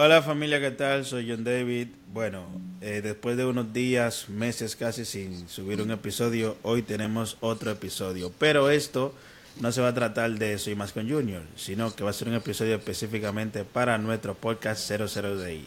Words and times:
Hola 0.00 0.22
familia, 0.22 0.60
¿qué 0.60 0.70
tal? 0.70 1.04
Soy 1.04 1.28
John 1.28 1.42
David. 1.42 1.88
Bueno, 2.12 2.46
eh, 2.80 3.00
después 3.02 3.36
de 3.36 3.44
unos 3.44 3.72
días, 3.72 4.28
meses 4.28 4.76
casi 4.76 5.04
sin 5.04 5.48
subir 5.48 5.82
un 5.82 5.90
episodio, 5.90 6.56
hoy 6.62 6.82
tenemos 6.82 7.36
otro 7.40 7.72
episodio. 7.72 8.30
Pero 8.38 8.70
esto 8.70 9.12
no 9.60 9.72
se 9.72 9.80
va 9.80 9.88
a 9.88 9.94
tratar 9.94 10.30
de 10.30 10.56
Soy 10.58 10.76
Más 10.76 10.92
con 10.92 11.10
Junior, 11.10 11.42
sino 11.56 11.92
que 11.96 12.04
va 12.04 12.10
a 12.10 12.12
ser 12.12 12.28
un 12.28 12.34
episodio 12.34 12.76
específicamente 12.76 13.64
para 13.64 13.98
nuestro 13.98 14.34
podcast 14.34 14.88
00DI. 14.88 15.64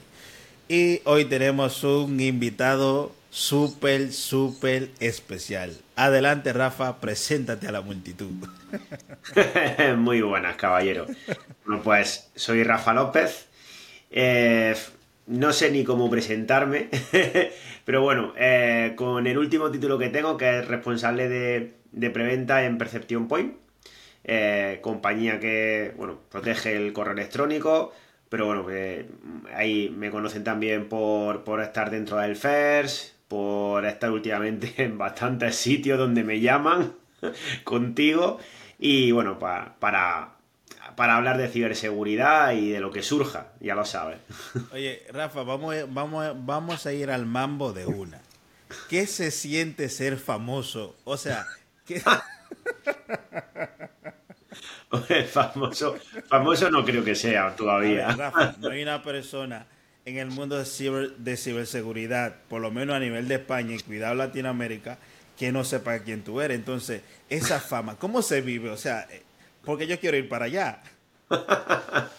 Y 0.70 1.02
hoy 1.04 1.26
tenemos 1.26 1.84
un 1.84 2.18
invitado 2.22 3.14
súper, 3.32 4.14
súper 4.14 4.92
especial. 5.02 5.76
Adelante, 5.98 6.54
Rafa, 6.54 7.02
preséntate 7.02 7.68
a 7.68 7.74
la 7.74 7.82
multitud. 7.82 8.32
Muy 9.98 10.22
buenas, 10.22 10.56
caballero. 10.56 11.06
Bueno, 11.66 11.84
pues 11.84 12.32
soy 12.34 12.64
Rafa 12.64 12.94
López 12.94 13.51
eh, 14.12 14.76
no 15.28 15.54
sé 15.54 15.72
ni 15.72 15.84
cómo 15.86 16.10
presentarme, 16.10 16.90
pero 17.86 18.02
bueno, 18.02 18.34
eh, 18.38 18.94
con 18.96 19.26
el 19.26 19.38
último 19.38 19.72
título 19.72 19.98
que 19.98 20.10
tengo, 20.10 20.36
que 20.38 20.60
es 20.60 20.68
responsable 20.68 21.30
de, 21.30 22.10
preventa 22.10 22.66
en 22.66 22.78
Perception 22.78 23.28
Point, 23.28 23.56
eh, 24.26 24.80
compañía 24.82 25.40
que, 25.40 25.94
bueno, 25.96 26.20
protege 26.30 26.76
el 26.76 26.92
correo 26.92 27.14
electrónico, 27.14 27.94
pero 28.30 28.46
bueno, 28.46 28.66
ahí 29.56 29.94
me 29.96 30.12
conocen 30.12 30.44
también 30.44 30.90
por, 30.90 31.44
por 31.44 31.62
estar 31.62 31.90
dentro 31.90 32.18
del 32.18 32.36
FERS, 32.36 33.16
por 33.30 33.86
estar 33.86 34.12
últimamente 34.12 34.74
en 34.84 34.98
bastantes 34.98 35.56
sitios 35.56 35.98
donde 35.98 36.24
me 36.24 36.42
llaman 36.42 36.94
contigo, 37.64 38.40
y 38.78 39.12
bueno, 39.12 39.40
para 39.40 40.41
para 40.96 41.18
hablar 41.18 41.38
de 41.38 41.48
ciberseguridad 41.48 42.54
y 42.54 42.72
de 42.72 42.80
lo 42.80 42.92
que 42.92 43.04
surja, 43.04 43.48
ya 43.60 43.76
lo 43.76 43.86
sabes. 43.86 44.20
Oye, 44.74 45.04
Rafa, 45.12 45.44
vamos, 45.44 45.76
vamos, 45.90 46.36
vamos 46.46 46.86
a 46.86 46.94
ir 46.94 47.10
al 47.12 47.26
mambo 47.26 47.74
de 47.74 47.86
una. 47.86 48.22
¿Qué 48.90 49.08
se 49.08 49.32
siente 49.32 49.90
ser 49.90 50.18
famoso? 50.18 50.96
O 51.04 51.18
sea, 51.18 51.46
¿qué... 51.86 52.02
famoso, 55.28 55.98
famoso 56.28 56.70
no 56.70 56.86
creo 56.86 57.04
que 57.04 57.16
sea 57.16 57.56
todavía. 57.56 58.12
Rafa, 58.12 58.56
no 58.60 58.70
hay 58.70 58.84
una 58.84 59.04
persona 59.04 59.66
en 60.06 60.18
el 60.18 60.28
mundo 60.28 60.58
de, 60.58 60.66
ciber, 60.66 61.12
de 61.18 61.38
ciberseguridad, 61.38 62.36
por 62.50 62.62
lo 62.62 62.72
menos 62.72 62.96
a 62.96 63.00
nivel 63.00 63.28
de 63.28 63.36
España 63.36 63.76
y 63.76 63.80
cuidado 63.80 64.16
Latinoamérica, 64.16 64.98
que 65.38 65.52
no 65.52 65.64
sepa 65.64 66.00
quién 66.00 66.24
tú 66.24 66.42
eres. 66.42 66.58
Entonces, 66.58 67.02
esa 67.30 67.60
fama, 67.60 67.96
¿cómo 67.98 68.22
se 68.22 68.42
vive? 68.42 68.70
O 68.70 68.78
sea, 68.78 69.08
porque 69.64 69.88
yo 69.88 70.00
quiero 70.00 70.18
ir 70.18 70.28
para 70.28 70.46
allá. 70.46 70.82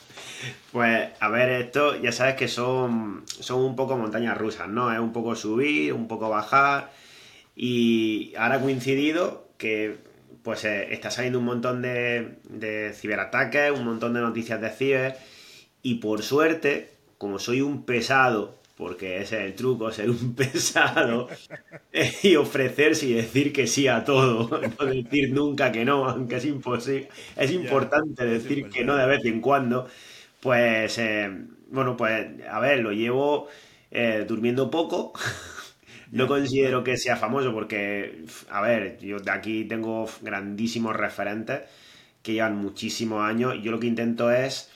pues, 0.72 1.08
a 1.18 1.28
ver, 1.28 1.48
esto 1.62 2.00
ya 2.00 2.12
sabes 2.12 2.36
que 2.36 2.48
son, 2.48 3.24
son 3.26 3.60
un 3.60 3.76
poco 3.76 3.96
montañas 3.96 4.38
rusas, 4.38 4.68
¿no? 4.68 4.92
Es 4.92 4.98
un 4.98 5.12
poco 5.12 5.34
subir, 5.34 5.92
un 5.92 6.08
poco 6.08 6.28
bajar. 6.28 6.90
Y 7.54 8.34
ahora 8.36 8.56
ha 8.56 8.60
coincidido 8.60 9.48
que 9.58 9.98
pues 10.42 10.64
eh, 10.64 10.92
está 10.92 11.10
saliendo 11.10 11.38
un 11.38 11.44
montón 11.44 11.82
de, 11.82 12.38
de 12.48 12.92
ciberataques, 12.94 13.70
un 13.72 13.84
montón 13.84 14.14
de 14.14 14.20
noticias 14.20 14.60
de 14.60 14.70
ciber. 14.70 15.16
Y 15.82 15.96
por 15.96 16.22
suerte, 16.22 16.90
como 17.18 17.38
soy 17.38 17.60
un 17.60 17.84
pesado 17.84 18.61
porque 18.82 19.22
ese 19.22 19.36
es 19.38 19.44
el 19.44 19.54
truco, 19.54 19.92
ser 19.92 20.10
un 20.10 20.34
pesado 20.36 21.28
y 22.24 22.34
ofrecerse 22.34 23.06
y 23.06 23.12
decir 23.12 23.52
que 23.52 23.68
sí 23.68 23.86
a 23.86 24.02
todo, 24.02 24.60
no 24.80 24.86
decir 24.86 25.32
nunca 25.32 25.70
que 25.70 25.84
no, 25.84 26.08
aunque 26.08 26.36
es 26.36 26.46
imposible. 26.46 27.08
Es 27.36 27.52
importante 27.52 28.24
decir 28.26 28.68
que 28.70 28.84
no 28.84 28.96
de 28.96 29.06
vez 29.06 29.24
en 29.24 29.40
cuando. 29.40 29.86
Pues, 30.40 30.98
eh, 30.98 31.30
bueno, 31.70 31.96
pues, 31.96 32.26
a 32.50 32.58
ver, 32.58 32.80
lo 32.80 32.90
llevo 32.90 33.46
eh, 33.90 34.24
durmiendo 34.26 34.70
poco. 34.70 35.12
No 36.10 36.26
considero 36.26 36.84
que 36.84 36.98
sea 36.98 37.16
famoso 37.16 37.54
porque, 37.54 38.26
a 38.50 38.60
ver, 38.60 38.98
yo 38.98 39.18
de 39.18 39.30
aquí 39.30 39.64
tengo 39.64 40.06
grandísimos 40.20 40.94
referentes 40.94 41.62
que 42.22 42.34
llevan 42.34 42.58
muchísimos 42.58 43.24
años 43.24 43.54
y 43.54 43.62
yo 43.62 43.72
lo 43.72 43.80
que 43.80 43.86
intento 43.86 44.30
es 44.30 44.70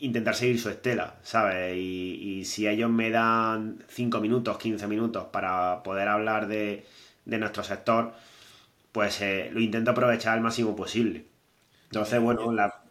intentar 0.00 0.34
seguir 0.34 0.60
su 0.60 0.68
estela, 0.70 1.16
¿sabes? 1.22 1.76
Y, 1.76 2.44
si 2.44 2.66
ellos 2.68 2.90
me 2.90 3.10
dan 3.10 3.84
5 3.88 4.20
minutos, 4.20 4.58
15 4.58 4.86
minutos 4.86 5.26
para 5.32 5.82
poder 5.82 6.08
hablar 6.08 6.48
de, 6.48 6.84
nuestro 7.24 7.62
sector, 7.64 8.12
pues 8.92 9.20
eh, 9.20 9.50
lo 9.52 9.60
intento 9.60 9.90
aprovechar 9.90 10.34
al 10.34 10.40
máximo 10.40 10.76
posible. 10.76 11.24
Entonces, 11.84 12.20
bueno, 12.20 12.52
la... 12.52 12.82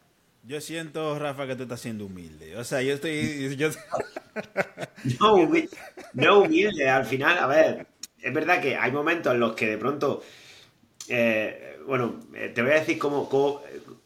Yo 0.44 0.62
siento, 0.62 1.18
Rafa, 1.18 1.48
que 1.48 1.56
tú 1.56 1.64
estás 1.64 1.82
siendo 1.82 2.06
humilde. 2.06 2.56
O 2.58 2.64
sea, 2.64 2.82
yo 2.82 2.94
estoy... 2.94 3.58
no, 5.20 6.40
humilde, 6.42 6.90
Al 6.90 7.06
final, 7.06 7.38
a 7.40 7.48
ver, 7.48 7.88
es 8.22 8.34
verdad 8.34 8.62
que 8.62 8.76
hay 8.76 8.92
momentos 8.92 9.34
en 9.34 9.40
los 9.40 9.54
que 9.56 9.70
de 9.70 9.78
pronto... 9.78 10.24
Eh, 11.08 11.80
bueno, 11.86 12.20
eh, 12.34 12.52
te 12.54 12.62
voy 12.62 12.72
a 12.72 12.76
decir 12.76 12.98
cómo, 12.98 13.30
cómo 13.30 13.62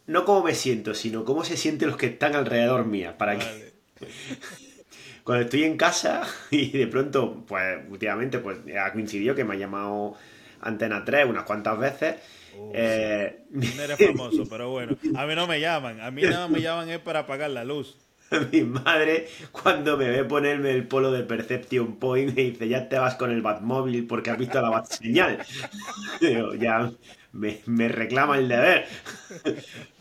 no 0.10 0.26
cómo 0.26 0.44
me 0.44 0.56
siento, 0.56 0.96
sino 0.96 1.24
cómo 1.24 1.46
se 1.46 1.56
sienten 1.56 1.90
los 1.90 1.98
que 1.98 2.08
están 2.08 2.36
alrededor 2.36 2.86
mía. 2.86 3.18
Para 3.18 3.38
que. 3.38 3.72
Cuando 5.24 5.46
estoy 5.46 5.64
en 5.64 5.78
casa 5.78 6.24
y 6.52 6.72
de 6.72 6.88
pronto, 6.88 7.46
pues 7.48 7.78
últimamente, 7.88 8.40
pues 8.40 8.58
ha 8.76 8.92
coincidido 8.92 9.36
que 9.36 9.44
me 9.44 9.54
ha 9.54 9.58
llamado 9.58 10.16
Antena 10.62 11.06
3 11.06 11.28
unas 11.28 11.44
cuantas 11.44 11.78
veces. 11.78 12.16
eh... 12.74 13.44
No 13.52 13.84
eres 13.84 13.98
famoso, 13.98 14.46
pero 14.50 14.72
bueno. 14.72 14.98
A 15.16 15.28
mí 15.28 15.36
no 15.36 15.46
me 15.46 15.60
llaman. 15.60 16.02
A 16.02 16.10
mí 16.10 16.24
nada 16.24 16.48
me 16.48 16.62
llaman 16.62 16.90
es 16.90 17.00
para 17.00 17.20
apagar 17.20 17.52
la 17.52 17.64
luz. 17.64 17.96
Mi 18.52 18.62
madre, 18.64 19.28
cuando 19.52 19.98
me 19.98 20.10
ve 20.10 20.24
ponerme 20.24 20.72
el 20.72 20.88
polo 20.88 21.12
de 21.12 21.24
Perception 21.24 21.98
Point, 21.98 22.36
me 22.36 22.44
dice: 22.44 22.68
Ya 22.68 22.88
te 22.90 22.98
vas 23.00 23.16
con 23.16 23.32
el 23.32 23.42
Batmóvil 23.42 24.06
porque 24.08 24.30
has 24.32 24.38
visto 24.38 24.62
la 24.62 24.70
Bat 24.70 24.86
señal. 24.92 25.40
ya 26.60 26.92
me, 27.34 27.60
me 27.66 27.88
reclama 27.90 28.38
el 28.38 28.48
deber. 28.48 28.86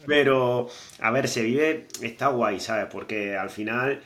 Pero, 0.06 0.68
a 1.00 1.10
ver, 1.10 1.28
se 1.28 1.42
vive, 1.42 1.86
está 2.02 2.28
guay, 2.28 2.60
¿sabes? 2.60 2.86
Porque 2.90 3.36
al 3.36 3.50
final, 3.50 4.00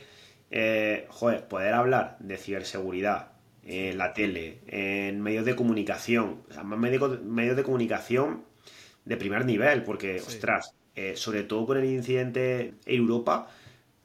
eh, 0.51 1.05
joder, 1.09 1.47
poder 1.47 1.73
hablar 1.73 2.17
de 2.19 2.37
ciberseguridad 2.37 3.29
en 3.65 3.97
la 3.97 4.13
tele, 4.13 4.59
en 4.67 5.21
medios 5.21 5.45
de 5.45 5.55
comunicación, 5.55 6.43
o 6.49 6.53
sea, 6.53 6.63
más 6.63 6.77
medios, 6.79 7.55
de 7.55 7.63
comunicación 7.63 8.43
de 9.05 9.17
primer 9.17 9.45
nivel, 9.45 9.83
porque, 9.83 10.17
ostras, 10.21 10.75
eh, 10.95 11.15
sobre 11.15 11.43
todo 11.43 11.65
con 11.65 11.77
el 11.77 11.85
incidente 11.85 12.75
en 12.85 13.01
Europa, 13.01 13.49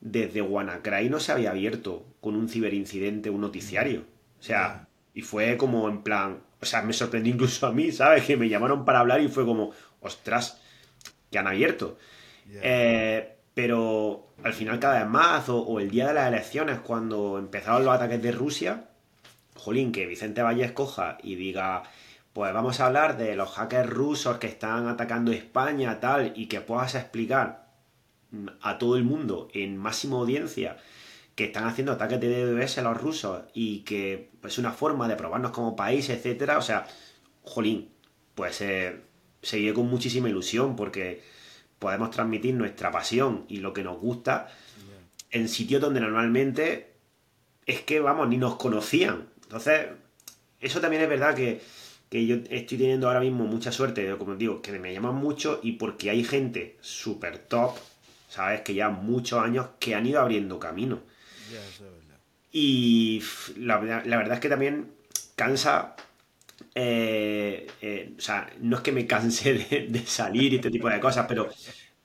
desde 0.00 0.40
Guanacray 0.40 1.08
no 1.08 1.20
se 1.20 1.32
había 1.32 1.50
abierto 1.50 2.06
con 2.20 2.36
un 2.36 2.48
ciberincidente 2.48 3.30
un 3.30 3.40
noticiario. 3.40 4.04
O 4.38 4.42
sea, 4.42 4.86
y 5.14 5.22
fue 5.22 5.56
como 5.56 5.88
en 5.88 6.02
plan, 6.02 6.40
o 6.60 6.66
sea, 6.66 6.82
me 6.82 6.92
sorprendió 6.92 7.34
incluso 7.34 7.66
a 7.66 7.72
mí, 7.72 7.90
¿sabes? 7.92 8.24
Que 8.24 8.36
me 8.36 8.48
llamaron 8.48 8.84
para 8.84 9.00
hablar 9.00 9.20
y 9.20 9.28
fue 9.28 9.44
como, 9.44 9.72
ostras, 10.00 10.60
que 11.30 11.38
han 11.38 11.46
abierto. 11.46 11.98
Eh, 12.50 13.36
pero 13.54 14.28
al 14.44 14.52
final 14.52 14.78
cada 14.78 15.00
vez 15.00 15.08
más, 15.08 15.48
o, 15.48 15.80
el 15.80 15.90
día 15.90 16.08
de 16.08 16.14
las 16.14 16.28
elecciones, 16.28 16.78
cuando 16.80 17.38
empezaron 17.38 17.84
los 17.84 17.94
ataques 17.94 18.22
de 18.22 18.32
Rusia, 18.32 18.84
jolín, 19.56 19.92
que 19.92 20.06
Vicente 20.06 20.42
Valle 20.42 20.72
coja 20.72 21.18
y 21.22 21.34
diga, 21.34 21.82
pues 22.32 22.54
vamos 22.54 22.78
a 22.78 22.86
hablar 22.86 23.16
de 23.16 23.34
los 23.34 23.50
hackers 23.50 23.90
rusos 23.90 24.38
que 24.38 24.46
están 24.46 24.86
atacando 24.86 25.32
España, 25.32 25.98
tal, 25.98 26.32
y 26.36 26.46
que 26.46 26.60
puedas 26.60 26.94
explicar 26.94 27.67
a 28.60 28.78
todo 28.78 28.96
el 28.96 29.04
mundo 29.04 29.48
en 29.54 29.76
máxima 29.76 30.16
audiencia 30.16 30.76
que 31.34 31.44
están 31.44 31.64
haciendo 31.64 31.92
ataques 31.92 32.20
de 32.20 32.46
DDoS 32.46 32.78
a 32.78 32.82
los 32.82 33.00
rusos 33.00 33.44
y 33.54 33.80
que 33.80 34.30
es 34.42 34.58
una 34.58 34.72
forma 34.72 35.06
de 35.08 35.16
probarnos 35.16 35.52
como 35.52 35.76
país, 35.76 36.10
etcétera, 36.10 36.58
o 36.58 36.62
sea, 36.62 36.86
jolín, 37.42 37.88
pues 38.34 38.60
eh, 38.60 39.00
seguiré 39.40 39.72
con 39.72 39.88
muchísima 39.88 40.28
ilusión 40.28 40.74
porque 40.76 41.22
podemos 41.78 42.10
transmitir 42.10 42.54
nuestra 42.54 42.90
pasión 42.90 43.44
y 43.48 43.58
lo 43.58 43.72
que 43.72 43.84
nos 43.84 43.98
gusta 44.00 44.48
en 45.30 45.48
sitios 45.48 45.80
donde 45.80 46.00
normalmente 46.00 46.94
es 47.66 47.82
que, 47.82 48.00
vamos, 48.00 48.28
ni 48.28 48.38
nos 48.38 48.56
conocían. 48.56 49.28
Entonces, 49.42 49.88
eso 50.60 50.80
también 50.80 51.02
es 51.02 51.08
verdad 51.08 51.34
que, 51.34 51.60
yo 52.10 52.36
estoy 52.50 52.78
teniendo 52.78 53.06
ahora 53.06 53.20
mismo 53.20 53.44
mucha 53.44 53.70
suerte, 53.70 54.16
como 54.16 54.34
digo, 54.34 54.62
que 54.62 54.78
me 54.78 54.92
llaman 54.92 55.14
mucho 55.14 55.60
y 55.62 55.72
porque 55.72 56.10
hay 56.10 56.24
gente 56.24 56.78
súper 56.80 57.38
top, 57.38 57.76
¿sabes? 58.28 58.60
Que 58.62 58.74
ya 58.74 58.88
muchos 58.88 59.42
años 59.42 59.68
que 59.78 59.94
han 59.94 60.06
ido 60.06 60.20
abriendo 60.20 60.58
camino. 60.58 61.00
Y 62.52 63.22
la, 63.56 63.80
la 63.80 64.16
verdad 64.16 64.34
es 64.34 64.40
que 64.40 64.48
también 64.48 64.92
cansa 65.36 65.96
eh, 66.74 67.66
eh, 67.80 68.14
o 68.16 68.20
sea, 68.20 68.48
no 68.60 68.76
es 68.76 68.82
que 68.82 68.92
me 68.92 69.06
canse 69.06 69.52
de, 69.88 70.06
salir 70.06 70.52
y 70.52 70.56
este 70.56 70.70
tipo 70.70 70.88
de 70.88 71.00
cosas, 71.00 71.26
pero, 71.28 71.48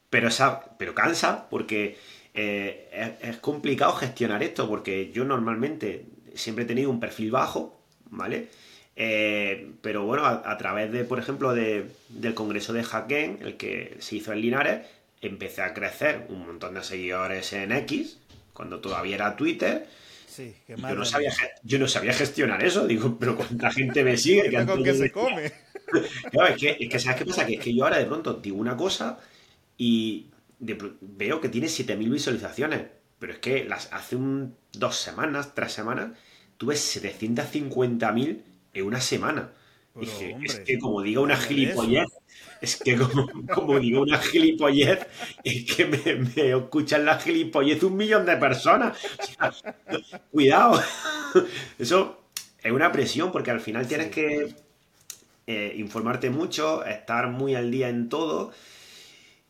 pero, 0.09 0.29
pero 0.77 0.95
cansa 0.95 1.47
porque 1.49 1.97
eh, 2.33 3.19
es, 3.21 3.37
complicado 3.37 3.93
gestionar 3.93 4.41
esto, 4.43 4.67
porque 4.67 5.11
yo 5.11 5.25
normalmente 5.25 6.05
siempre 6.33 6.63
he 6.63 6.67
tenido 6.67 6.89
un 6.89 6.99
perfil 6.99 7.31
bajo, 7.31 7.79
¿vale? 8.09 8.49
pero 8.95 10.05
bueno, 10.05 10.23
a, 10.25 10.57
través 10.57 10.91
de, 10.91 11.03
por 11.03 11.17
ejemplo, 11.17 11.53
de, 11.53 11.89
del 12.09 12.35
congreso 12.35 12.73
de 12.73 12.83
Hackén, 12.83 13.39
el 13.41 13.57
que 13.57 13.97
se 13.99 14.17
hizo 14.17 14.31
en 14.33 14.41
Linares, 14.41 14.87
empecé 15.27 15.61
a 15.61 15.73
crecer 15.73 16.25
un 16.29 16.45
montón 16.45 16.75
de 16.75 16.83
seguidores 16.83 17.53
en 17.53 17.71
X, 17.71 18.19
cuando 18.53 18.79
todavía 18.79 19.15
era 19.15 19.35
Twitter. 19.35 19.87
Sí, 20.27 20.53
qué 20.65 20.75
yo, 20.75 20.95
no 20.95 21.05
sabía, 21.05 21.33
yo 21.63 21.79
no 21.79 21.87
sabía 21.87 22.13
gestionar 22.13 22.63
eso. 22.63 22.87
Digo, 22.87 23.17
pero 23.19 23.35
cuánta 23.35 23.71
gente 23.71 24.03
me 24.03 24.17
sigue. 24.17 24.49
que 24.49 24.65
con 24.65 24.83
que 24.83 24.93
se 24.93 25.11
come. 25.11 25.51
Claro, 26.31 26.55
es 26.55 26.59
que, 26.59 26.77
es 26.79 26.89
que, 26.89 26.97
¿sabes 26.97 27.19
qué 27.19 27.25
pasa? 27.25 27.45
Que 27.45 27.53
es 27.53 27.59
que 27.59 27.71
yo 27.71 27.83
ahora 27.83 27.99
de 27.99 28.05
pronto 28.05 28.33
digo 28.33 28.57
una 28.57 28.75
cosa 28.75 29.19
y 29.77 30.31
veo 30.59 31.39
que 31.39 31.49
tiene 31.49 31.67
7.000 31.67 32.11
visualizaciones. 32.11 32.81
Pero 33.19 33.33
es 33.33 33.39
que 33.39 33.63
las, 33.63 33.93
hace 33.93 34.15
un, 34.15 34.55
dos 34.71 34.95
semanas, 34.95 35.53
tres 35.53 35.71
semanas, 35.71 36.17
tuve 36.57 36.75
750.000 36.75 38.41
en 38.73 38.85
una 38.85 39.01
semana. 39.01 39.51
Dije, 39.95 40.35
es 40.43 40.59
que 40.61 40.79
como 40.79 41.01
diga 41.03 41.21
una 41.21 41.37
gilipollez, 41.37 42.07
es 42.63 42.77
que 42.77 42.95
como, 42.95 43.30
como 43.54 43.77
diga 43.77 44.00
una 44.00 44.18
gilipollez, 44.18 45.06
es 45.44 45.65
que 45.65 45.86
me, 45.86 46.15
me, 46.15 46.57
escuchan 46.57 47.04
la 47.04 47.19
gilipollez 47.19 47.83
un 47.83 47.98
millón 47.98 48.25
de 48.25 48.38
personas. 48.38 48.98
cuidado. 50.31 50.81
Eso 51.77 52.24
es 52.63 52.71
una 52.71 52.89
presión 52.94 53.33
porque 53.33 53.51
al 53.51 53.60
final 53.60 53.86
tienes 53.86 54.12
que 54.12 54.56
eh, 55.45 55.75
informarte 55.77 56.30
mucho, 56.30 56.86
estar 56.86 57.27
muy 57.27 57.54
al 57.54 57.69
día 57.69 57.89
en 57.89 58.07
todo. 58.07 58.54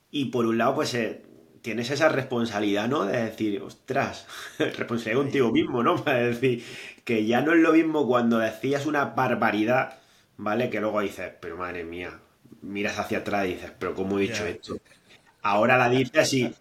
Y 0.10 0.26
por 0.26 0.48
un 0.48 0.58
lado, 0.58 0.74
pues 0.74 0.96
eh, 0.96 1.22
tienes 1.62 1.92
esa 1.92 2.10
responsabilidad, 2.10 2.88
¿no? 2.88 3.06
De 3.06 3.26
decir, 3.26 3.62
ostras, 3.62 4.26
responsabilidad 4.58 5.22
contigo 5.22 5.52
mismo, 5.52 5.84
¿no? 5.84 5.96
Para 6.04 6.18
decir 6.18 6.64
que 7.04 7.28
ya 7.28 7.42
no 7.42 7.54
es 7.54 7.60
lo 7.60 7.74
mismo 7.74 8.08
cuando 8.08 8.40
decías 8.40 8.88
una 8.88 9.06
barbaridad, 9.06 10.00
¿vale? 10.38 10.72
Que 10.72 10.80
luego 10.82 11.02
dices, 11.02 11.32
pero 11.40 11.58
madre 11.58 11.84
mía, 11.84 12.20
miras 12.64 12.98
hacia 12.98 13.20
atrás 13.20 13.46
y 13.46 13.54
dices, 13.54 13.72
pero 13.78 13.94
¿cómo 13.94 14.18
he 14.18 14.24
dicho 14.24 14.46
esto? 14.46 14.78
Ahora 15.46 15.78
la 15.78 15.90
dices 15.90 16.34
y, 16.34 16.56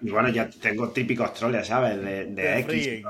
y, 0.00 0.10
bueno, 0.10 0.28
ya 0.28 0.48
tengo 0.48 0.90
típicos 0.90 1.34
troles, 1.34 1.66
¿sabes? 1.66 2.00
De, 2.00 2.26
de 2.26 2.60
X. 2.60 3.02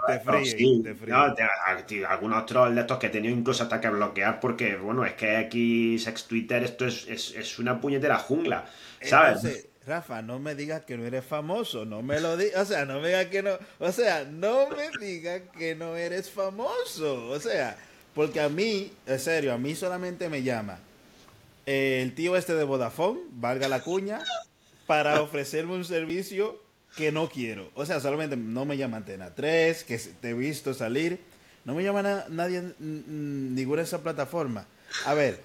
te 1.87 2.07
algunos 2.07 2.47
trolls 2.47 2.75
de 2.75 2.81
estos 2.81 2.99
que 2.99 3.09
he 3.09 3.11
tenido 3.11 3.35
incluso 3.35 3.63
hasta 3.63 3.79
que 3.79 3.91
bloquear 3.91 4.41
porque, 4.41 4.77
bueno, 4.77 5.05
es 5.05 5.13
que 5.13 5.39
X, 5.41 6.07
ex 6.07 6.25
Twitter, 6.25 6.63
esto 6.63 6.87
es, 6.87 7.07
es, 7.09 7.35
es 7.37 7.59
una 7.59 7.79
puñetera 7.79 8.17
jungla, 8.17 8.65
¿sabes? 9.03 9.69
Rafa, 9.87 10.23
no 10.23 10.39
me 10.39 10.55
digas 10.55 10.85
que 10.85 10.97
no 10.97 11.05
eres 11.05 11.25
famoso, 11.25 11.85
no 11.85 12.03
me 12.03 12.21
lo 12.21 12.37
digas, 12.39 12.63
o 12.63 12.65
sea, 12.65 12.87
no 12.87 13.01
me 13.01 13.09
digas 13.09 13.27
que 13.27 13.43
no, 13.43 13.51
o 13.79 13.93
sea, 13.93 14.25
no 14.25 14.69
me 14.71 14.91
digas 14.99 15.43
que 15.59 15.75
no 15.75 15.97
eres 15.97 16.31
famoso, 16.31 17.29
o 17.29 17.41
sea, 17.41 17.77
porque 18.15 18.41
a 18.41 18.49
mí, 18.49 18.93
en 19.07 19.19
serio, 19.19 19.53
a 19.53 19.59
mí 19.59 19.75
solamente 19.75 20.29
me 20.31 20.43
llama 20.43 20.79
el 21.69 22.15
tío 22.15 22.35
este 22.37 22.55
de 22.55 22.65
Vodafone, 22.65 23.21
valga 23.33 23.69
la 23.69 23.83
cuña, 23.83 24.21
para 24.87 25.21
ofrecerme 25.21 25.75
un 25.75 25.85
servicio 25.85 26.59
que 26.97 27.13
no 27.13 27.29
quiero. 27.29 27.71
O 27.75 27.85
sea, 27.85 28.01
solamente 28.01 28.37
no 28.37 28.65
me 28.65 28.79
llama 28.79 28.97
Antena 28.97 29.35
3, 29.35 29.85
que 29.85 29.99
te 29.99 30.31
he 30.31 30.35
visto 30.35 30.73
salir, 30.73 31.21
no 31.67 31.75
me 31.75 31.85
llama 31.85 32.25
nadie, 32.31 32.73
ninguna 32.79 33.83
de 33.83 33.87
esa 33.87 34.03
plataforma. 34.03 34.67
A 35.05 35.13
ver, 35.13 35.43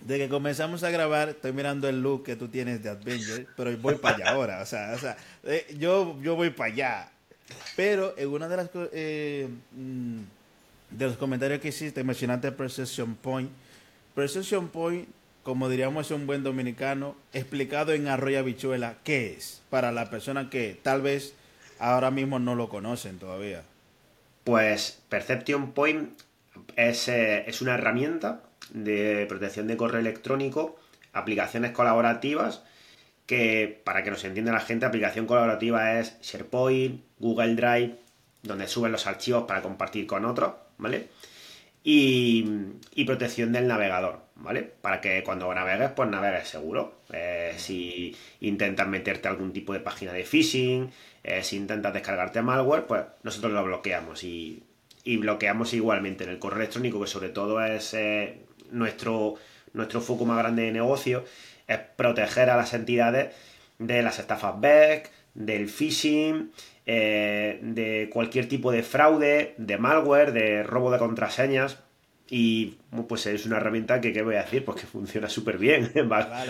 de 0.00 0.18
que 0.18 0.28
comenzamos 0.28 0.82
a 0.82 0.90
grabar, 0.90 1.28
estoy 1.28 1.52
mirando 1.52 1.88
el 1.88 2.02
look 2.02 2.24
que 2.24 2.34
tú 2.34 2.48
tienes 2.48 2.82
de 2.82 2.90
Adventure, 2.90 3.46
pero 3.56 3.76
voy 3.78 3.94
para 3.94 4.16
allá 4.16 4.30
ahora. 4.30 4.62
O 4.62 4.66
sea, 4.66 4.92
o 4.94 4.98
sea 4.98 5.16
eh, 5.44 5.76
yo, 5.78 6.20
yo 6.20 6.34
voy 6.34 6.50
para 6.50 6.72
allá. 6.72 7.08
Pero 7.76 8.14
en 8.18 8.28
una 8.28 8.48
de 8.48 8.56
las 8.56 8.70
eh, 8.74 9.48
mm, 9.72 10.18
de 10.90 11.06
los 11.06 11.16
comentarios 11.16 11.60
que 11.60 11.68
hiciste, 11.68 12.02
mencionaste 12.02 12.50
Precision 12.50 13.14
Point. 13.14 13.50
Precision 14.14 14.68
Point, 14.68 15.08
como 15.42 15.68
diríamos 15.68 16.10
un 16.10 16.26
buen 16.26 16.42
dominicano, 16.42 17.16
explicado 17.32 17.92
en 17.92 18.08
arroya 18.08 18.42
bichuela, 18.42 18.96
¿qué 19.04 19.32
es? 19.32 19.62
Para 19.70 19.92
la 19.92 20.10
persona 20.10 20.50
que 20.50 20.78
tal 20.82 21.02
vez 21.02 21.34
ahora 21.78 22.10
mismo 22.10 22.38
no 22.38 22.54
lo 22.54 22.68
conocen 22.68 23.18
todavía. 23.18 23.62
Pues 24.44 25.02
Perception 25.08 25.72
Point 25.72 26.10
es, 26.76 27.08
eh, 27.08 27.44
es 27.46 27.60
una 27.62 27.74
herramienta 27.74 28.42
de 28.70 29.26
protección 29.28 29.66
de 29.66 29.76
correo 29.76 30.00
electrónico, 30.00 30.76
aplicaciones 31.12 31.72
colaborativas, 31.72 32.62
que 33.26 33.80
para 33.84 34.02
que 34.02 34.10
nos 34.10 34.24
entienda 34.24 34.52
la 34.52 34.60
gente, 34.60 34.86
aplicación 34.86 35.26
colaborativa 35.26 35.98
es 35.98 36.18
SharePoint, 36.22 37.02
Google 37.18 37.54
Drive, 37.54 37.96
donde 38.42 38.66
suben 38.68 38.92
los 38.92 39.06
archivos 39.06 39.44
para 39.44 39.62
compartir 39.62 40.06
con 40.06 40.24
otros, 40.24 40.54
¿vale? 40.78 41.08
Y, 41.84 42.44
protección 43.06 43.52
del 43.52 43.66
navegador, 43.66 44.21
¿vale? 44.42 44.62
Para 44.62 45.00
que 45.00 45.22
cuando 45.22 45.52
navegues, 45.54 45.90
pues 45.92 46.08
navegues 46.08 46.48
seguro. 46.48 47.02
Eh, 47.12 47.54
si 47.56 48.14
intentas 48.40 48.88
meterte 48.88 49.28
a 49.28 49.30
algún 49.30 49.52
tipo 49.52 49.72
de 49.72 49.80
página 49.80 50.12
de 50.12 50.24
phishing, 50.24 50.90
eh, 51.22 51.42
si 51.42 51.56
intentas 51.56 51.92
descargarte 51.94 52.42
malware, 52.42 52.86
pues 52.86 53.02
nosotros 53.22 53.52
lo 53.52 53.64
bloqueamos 53.64 54.24
y, 54.24 54.64
bloqueamos 55.04 55.72
igualmente 55.74 56.24
en 56.24 56.30
el 56.30 56.38
correo 56.38 56.58
electrónico, 56.58 57.00
que 57.00 57.06
sobre 57.06 57.28
todo 57.28 57.64
es 57.64 57.94
eh, 57.94 58.40
nuestro, 58.70 59.36
nuestro 59.72 60.00
foco 60.00 60.24
más 60.24 60.38
grande 60.38 60.62
de 60.62 60.72
negocio 60.72 61.24
es 61.66 61.78
proteger 61.78 62.50
a 62.50 62.56
las 62.56 62.74
entidades 62.74 63.34
de 63.78 64.02
las 64.02 64.18
estafas 64.18 64.60
back, 64.60 65.10
del 65.34 65.68
phishing, 65.68 66.52
de 66.84 68.10
cualquier 68.12 68.48
tipo 68.48 68.70
de 68.70 68.82
fraude, 68.82 69.54
de 69.56 69.78
malware, 69.78 70.32
de 70.32 70.62
robo 70.62 70.90
de 70.90 70.98
contraseñas. 70.98 71.78
Y 72.34 72.78
pues 73.08 73.26
es 73.26 73.44
una 73.44 73.58
herramienta 73.58 74.00
que, 74.00 74.10
¿qué 74.10 74.22
voy 74.22 74.36
a 74.36 74.44
decir? 74.44 74.64
Pues 74.64 74.80
que 74.80 74.86
funciona 74.86 75.28
súper 75.28 75.58
bien. 75.58 75.92
Va, 76.10 76.46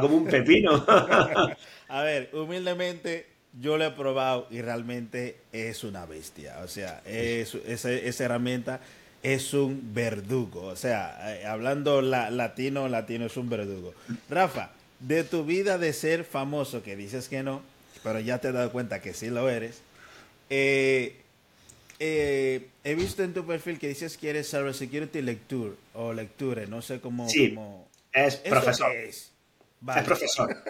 como, 0.00 0.16
un 0.16 0.24
pepino. 0.24 0.82
a 1.88 2.02
ver, 2.02 2.30
humildemente, 2.32 3.26
yo 3.60 3.76
lo 3.76 3.84
he 3.84 3.90
probado 3.90 4.46
y 4.50 4.62
realmente 4.62 5.36
es 5.52 5.84
una 5.84 6.06
bestia. 6.06 6.60
O 6.64 6.68
sea, 6.68 7.02
es, 7.04 7.54
esa 7.54 8.24
herramienta 8.24 8.80
es 9.22 9.52
un 9.52 9.92
verdugo. 9.92 10.62
O 10.68 10.76
sea, 10.76 11.34
eh, 11.34 11.44
hablando 11.44 12.00
latino, 12.00 12.88
latino 12.88 13.26
es 13.26 13.36
un 13.36 13.50
verdugo. 13.50 13.92
Rafa, 14.30 14.70
de 15.00 15.22
tu 15.22 15.44
vida 15.44 15.76
de 15.76 15.92
ser 15.92 16.24
famoso, 16.24 16.82
que 16.82 16.96
dices 16.96 17.28
que 17.28 17.42
no, 17.42 17.60
pero 18.02 18.20
ya 18.20 18.38
te 18.38 18.48
he 18.48 18.52
dado 18.52 18.72
cuenta 18.72 19.02
que 19.02 19.12
sí 19.12 19.28
lo 19.28 19.50
eres, 19.50 19.82
eh, 20.48 21.23
eh, 21.98 22.68
he 22.82 22.94
visto 22.94 23.22
en 23.22 23.34
tu 23.34 23.46
perfil 23.46 23.78
que 23.78 23.88
dices 23.88 24.16
que 24.16 24.30
eres 24.30 24.48
Security 24.48 25.22
Lecture 25.22 25.72
o 25.94 26.12
Lecture, 26.12 26.66
no 26.66 26.82
sé 26.82 27.00
cómo... 27.00 27.28
Sí, 27.28 27.56
es 28.12 28.36
profesor. 28.36 28.92
Es? 28.94 29.32
profesor. 30.04 30.62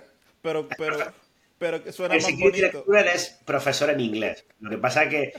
pero, 0.43 0.69
pero, 0.77 1.13
pero 1.59 1.85
que 1.85 1.93
suena 1.93 2.17
más 2.17 2.25
bonito. 2.39 2.85
Lecture 2.87 3.15
es 3.15 3.39
profesor 3.45 3.91
en 3.91 4.01
inglés. 4.01 4.45
Lo 4.61 4.71
que 4.71 4.79
pasa 4.79 5.05
es 5.05 5.11
que 5.11 5.33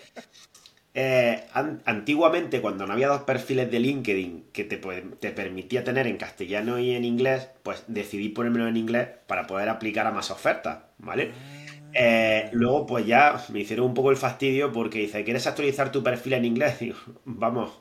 eh, 0.98 1.44
antiguamente, 1.84 2.62
cuando 2.62 2.88
no 2.88 2.94
había 2.94 3.10
dos 3.10 3.24
perfiles 3.24 3.70
de 3.70 3.82
LinkedIn 3.82 4.46
que 4.54 4.64
te, 4.64 4.78
te, 4.78 5.32
permitía 5.32 5.84
tener 5.84 6.08
en 6.08 6.16
castellano 6.16 6.80
y 6.80 6.92
en 6.92 7.04
inglés, 7.04 7.50
pues 7.64 7.84
decidí 7.88 8.30
ponérmelo 8.30 8.70
en 8.70 8.78
inglés 8.78 9.10
para 9.28 9.46
poder 9.46 9.68
aplicar 9.68 10.08
a 10.08 10.12
más 10.12 10.32
ofertas, 10.32 10.84
¿vale? 10.98 11.34
Eh, 11.98 12.50
luego, 12.52 12.86
pues 12.86 13.06
ya 13.06 13.42
me 13.50 13.62
hicieron 13.62 13.86
un 13.86 13.94
poco 13.94 14.12
el 14.12 14.18
fastidio 14.18 14.72
porque 14.74 15.00
dice, 15.00 15.24
¿quieres 15.24 15.48
actualizar 15.48 15.92
tu 15.92 16.04
perfil 16.04 16.34
en 16.34 16.46
inglés? 16.46 16.80
Digo, 16.82 16.98
vamos, 17.24 17.72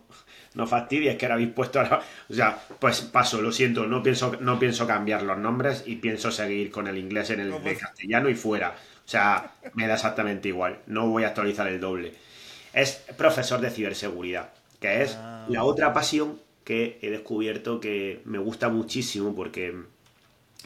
no 0.54 0.66
fastidies 0.66 1.16
que 1.16 1.26
ahora 1.26 1.34
habéis 1.34 1.50
puesto 1.50 1.80
ahora. 1.80 2.00
O 2.28 2.34
sea, 2.34 2.58
pues 2.78 3.00
paso, 3.02 3.42
lo 3.42 3.50
siento, 3.50 3.86
no 3.86 4.02
pienso, 4.02 4.36
no 4.40 4.58
pienso 4.58 4.86
cambiar 4.86 5.22
los 5.22 5.38
nombres 5.38 5.82
y 5.86 5.96
pienso 5.96 6.30
seguir 6.30 6.70
con 6.70 6.86
el 6.86 6.96
inglés 6.96 7.30
en 7.30 7.40
el 7.40 7.52
castellano 7.76 8.28
y 8.28 8.34
fuera. 8.34 8.74
O 9.04 9.08
sea, 9.08 9.52
me 9.74 9.86
da 9.86 9.94
exactamente 9.94 10.48
igual. 10.48 10.78
No 10.86 11.08
voy 11.08 11.24
a 11.24 11.28
actualizar 11.28 11.66
el 11.66 11.80
doble 11.80 12.12
es 12.74 13.04
profesor 13.16 13.60
de 13.60 13.70
ciberseguridad, 13.70 14.52
que 14.80 15.02
es 15.02 15.16
ah. 15.18 15.46
la 15.48 15.64
otra 15.64 15.92
pasión 15.94 16.40
que 16.64 16.98
he 17.00 17.10
descubierto 17.10 17.80
que 17.80 18.20
me 18.24 18.38
gusta 18.38 18.68
muchísimo 18.68 19.34
porque 19.34 19.74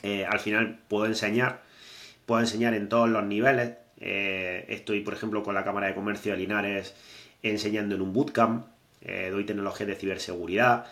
eh, 0.02 0.24
al 0.24 0.40
final 0.40 0.80
puedo 0.88 1.06
enseñar, 1.06 1.62
puedo 2.28 2.40
enseñar 2.40 2.74
en 2.74 2.88
todos 2.88 3.08
los 3.08 3.24
niveles. 3.24 3.72
Eh, 3.98 4.66
estoy, 4.68 5.00
por 5.00 5.14
ejemplo, 5.14 5.42
con 5.42 5.56
la 5.56 5.64
Cámara 5.64 5.88
de 5.88 5.94
Comercio 5.96 6.30
de 6.30 6.38
Linares 6.38 6.94
enseñando 7.42 7.96
en 7.96 8.02
un 8.02 8.12
bootcamp, 8.12 8.66
eh, 9.00 9.30
doy 9.32 9.44
tecnología 9.44 9.86
de 9.86 9.96
ciberseguridad. 9.96 10.86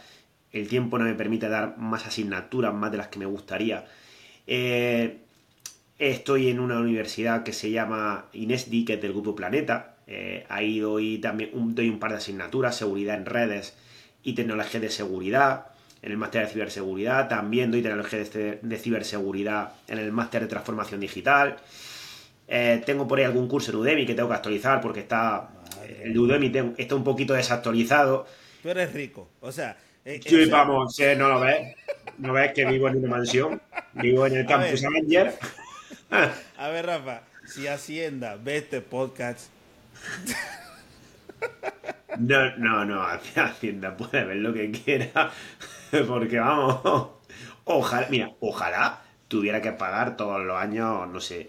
El 0.51 0.67
tiempo 0.67 0.99
no 0.99 1.05
me 1.05 1.15
permite 1.15 1.49
dar 1.49 1.79
más 1.79 2.07
asignaturas, 2.07 2.75
más 2.75 2.91
de 2.91 2.99
las 2.99 3.09
que 3.09 3.21
me 3.21 3.27
gustaría. 3.27 3.87
estoy 5.99 6.49
en 6.49 6.61
una 6.61 6.79
universidad 6.81 7.43
que 7.45 7.53
se 7.53 7.71
llama 7.71 8.27
INESDI, 8.33 8.85
que 8.85 8.95
es 8.95 9.03
del 9.03 9.13
Grupo 9.13 9.35
Planeta, 9.37 9.97
eh, 10.07 10.47
ahí 10.49 10.79
doy 10.79 11.19
también 11.19 11.51
un, 11.53 11.75
doy 11.75 11.89
un 11.89 11.99
par 11.99 12.13
de 12.13 12.19
asignaturas, 12.19 12.77
seguridad 12.77 13.17
en 13.17 13.27
redes 13.27 13.77
y 14.23 14.35
tecnología 14.35 14.81
de 14.81 14.91
seguridad. 14.91 15.67
En 16.07 16.13
el 16.13 16.19
máster 16.19 16.43
de 16.47 16.53
ciberseguridad 16.53 17.29
también 17.29 17.73
doy 17.73 17.83
tecnología 17.83 18.21
de, 18.21 18.79
ciberseguridad 18.79 19.73
en 19.89 19.99
el 19.99 20.13
máster 20.13 20.43
de 20.43 20.47
transformación 20.47 21.01
digital. 21.01 21.57
Eh, 22.47 22.81
tengo 22.87 23.09
por 23.09 23.19
ahí 23.19 23.25
algún 23.25 23.49
curso 23.49 23.73
en 23.73 23.79
Udemy 23.79 24.07
que 24.07 24.15
tengo 24.15 24.29
que 24.29 24.37
actualizar 24.37 24.81
porque 24.81 25.01
está. 25.01 25.49
El 26.01 26.13
de 26.13 26.19
Udemy 26.21 26.53
está 26.79 26.95
un 26.95 27.03
poquito 27.03 27.35
desactualizado. 27.35 28.25
Tú 28.63 28.69
eres 28.69 28.93
rico, 28.93 29.31
o 29.41 29.51
sea. 29.51 29.77
Eh, 30.05 30.21
sí, 30.25 30.45
vamos, 30.49 30.97
no 31.19 31.29
lo 31.29 31.41
ves. 31.41 31.75
No 32.19 32.33
ves 32.35 32.53
que 32.53 32.65
vivo 32.67 32.87
en 32.87 32.99
una 32.99 33.09
mansión. 33.09 33.61
Vivo 33.95 34.29
en 34.29 34.37
el 34.37 34.47
campus 34.47 34.85
Avenger. 34.85 35.35
a 36.57 36.69
ver, 36.69 36.87
Rafa, 36.87 37.23
si 37.47 37.67
Hacienda 37.67 38.37
ve 38.37 38.59
este 38.59 38.81
podcast, 38.81 39.51
No, 42.21 42.57
no, 42.59 42.85
no, 42.85 43.03
Hacienda 43.37 43.97
puede 43.97 44.25
ver 44.25 44.37
lo 44.37 44.55
que 44.55 44.71
quiera, 44.71 45.33
porque 46.09 46.39
vamos, 46.39 47.11
ojalá, 47.65 48.07
mira, 48.11 48.33
ojalá 48.41 49.03
tuviera 49.29 49.61
que 49.61 49.73
pagar 49.73 50.17
todos 50.17 50.45
los 50.45 50.57
años, 50.57 51.09
no 51.09 51.21
sé, 51.21 51.49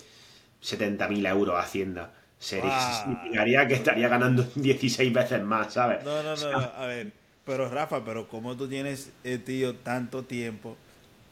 70.000 0.63 1.29
euros 1.29 1.56
a 1.56 1.62
Hacienda. 1.62 2.13
Sería, 2.39 2.94
significaría 2.94 3.67
que 3.67 3.74
estaría 3.74 4.08
ganando 4.08 4.44
16 4.56 5.12
veces 5.12 5.41
más, 5.44 5.74
¿sabes? 5.74 6.03
No, 6.03 6.22
no, 6.22 6.36
no, 6.36 6.58
a 6.58 6.86
ver, 6.86 7.12
pero 7.46 7.70
Rafa, 7.70 8.03
pero 8.03 8.27
¿cómo 8.27 8.56
tú 8.56 8.67
tienes, 8.67 9.12
eh, 9.24 9.38
tío, 9.38 9.75
tanto 9.75 10.24
tiempo 10.24 10.77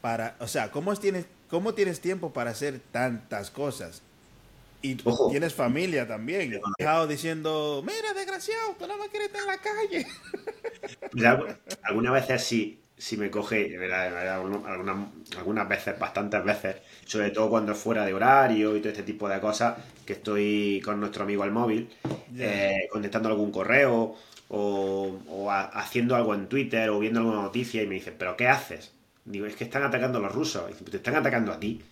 para, 0.00 0.34
o 0.40 0.48
sea, 0.48 0.70
¿cómo 0.70 0.94
tienes, 0.96 1.26
cómo 1.48 1.74
tienes 1.74 2.00
tiempo 2.00 2.32
para 2.32 2.50
hacer 2.50 2.80
tantas 2.90 3.50
cosas? 3.50 4.02
Y 4.82 4.96
tienes 5.30 5.54
familia 5.54 6.06
también. 6.06 6.60
Dejado 6.78 7.06
diciendo, 7.06 7.82
mira, 7.84 8.12
desgraciado, 8.14 8.76
tú 8.78 8.86
no 8.86 8.96
me 8.98 9.08
quieres 9.08 9.28
estar 9.28 9.40
en 9.42 9.46
la 9.46 9.58
calle. 9.58 10.06
Pues 11.10 11.56
algunas 11.82 12.12
veces 12.12 12.44
sí, 12.44 12.80
sí 12.98 13.16
me 13.16 13.30
coge, 13.30 13.76
algunas, 13.92 14.96
algunas 15.36 15.68
veces, 15.68 15.98
bastantes 15.98 16.44
veces, 16.44 16.76
sobre 17.04 17.30
todo 17.30 17.50
cuando 17.50 17.72
es 17.72 17.78
fuera 17.78 18.04
de 18.04 18.14
horario 18.14 18.76
y 18.76 18.80
todo 18.80 18.90
este 18.90 19.02
tipo 19.02 19.28
de 19.28 19.40
cosas, 19.40 19.76
que 20.04 20.14
estoy 20.14 20.80
con 20.84 21.00
nuestro 21.00 21.24
amigo 21.24 21.42
al 21.42 21.52
móvil, 21.52 21.90
eh, 22.38 22.88
contestando 22.90 23.28
algún 23.28 23.50
correo 23.50 24.16
o, 24.48 25.50
haciendo 25.50 26.16
algo 26.16 26.34
en 26.34 26.48
Twitter 26.48 26.90
o 26.90 26.98
viendo 26.98 27.20
alguna 27.20 27.42
noticia 27.42 27.82
y 27.82 27.86
me 27.86 27.96
dicen, 27.96 28.14
¿pero 28.18 28.36
qué 28.36 28.48
haces? 28.48 28.92
Digo, 29.24 29.46
es 29.46 29.56
que 29.56 29.64
están 29.64 29.82
atacando 29.82 30.18
a 30.18 30.22
los 30.22 30.32
rusos. 30.32 30.70
Y 30.70 30.84
te 30.84 30.98
están 30.98 31.16
atacando 31.16 31.52
a 31.52 31.58
ti. 31.58 31.82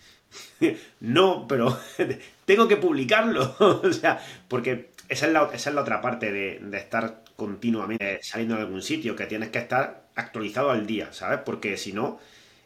no, 1.01 1.47
pero 1.49 1.77
tengo 2.45 2.69
que 2.69 2.77
publicarlo. 2.77 3.57
o 3.59 3.93
sea, 3.93 4.21
porque 4.49 4.91
esa 5.09 5.27
es 5.27 5.33
la, 5.33 5.51
esa 5.53 5.71
es 5.71 5.75
la 5.75 5.83
otra 5.83 6.01
parte 6.01 6.33
de, 6.33 6.61
estar 6.77 7.23
continuamente 7.37 8.21
saliendo 8.23 8.55
de 8.55 8.63
algún 8.63 8.83
sitio, 8.83 9.17
que 9.17 9.27
tienes 9.27 9.51
que 9.51 9.59
estar 9.59 10.04
actualizado 10.15 10.71
al 10.71 10.87
día, 10.87 11.13
¿sabes? 11.13 11.41
Porque 11.45 11.77
si 11.77 11.93
no, 11.93 12.19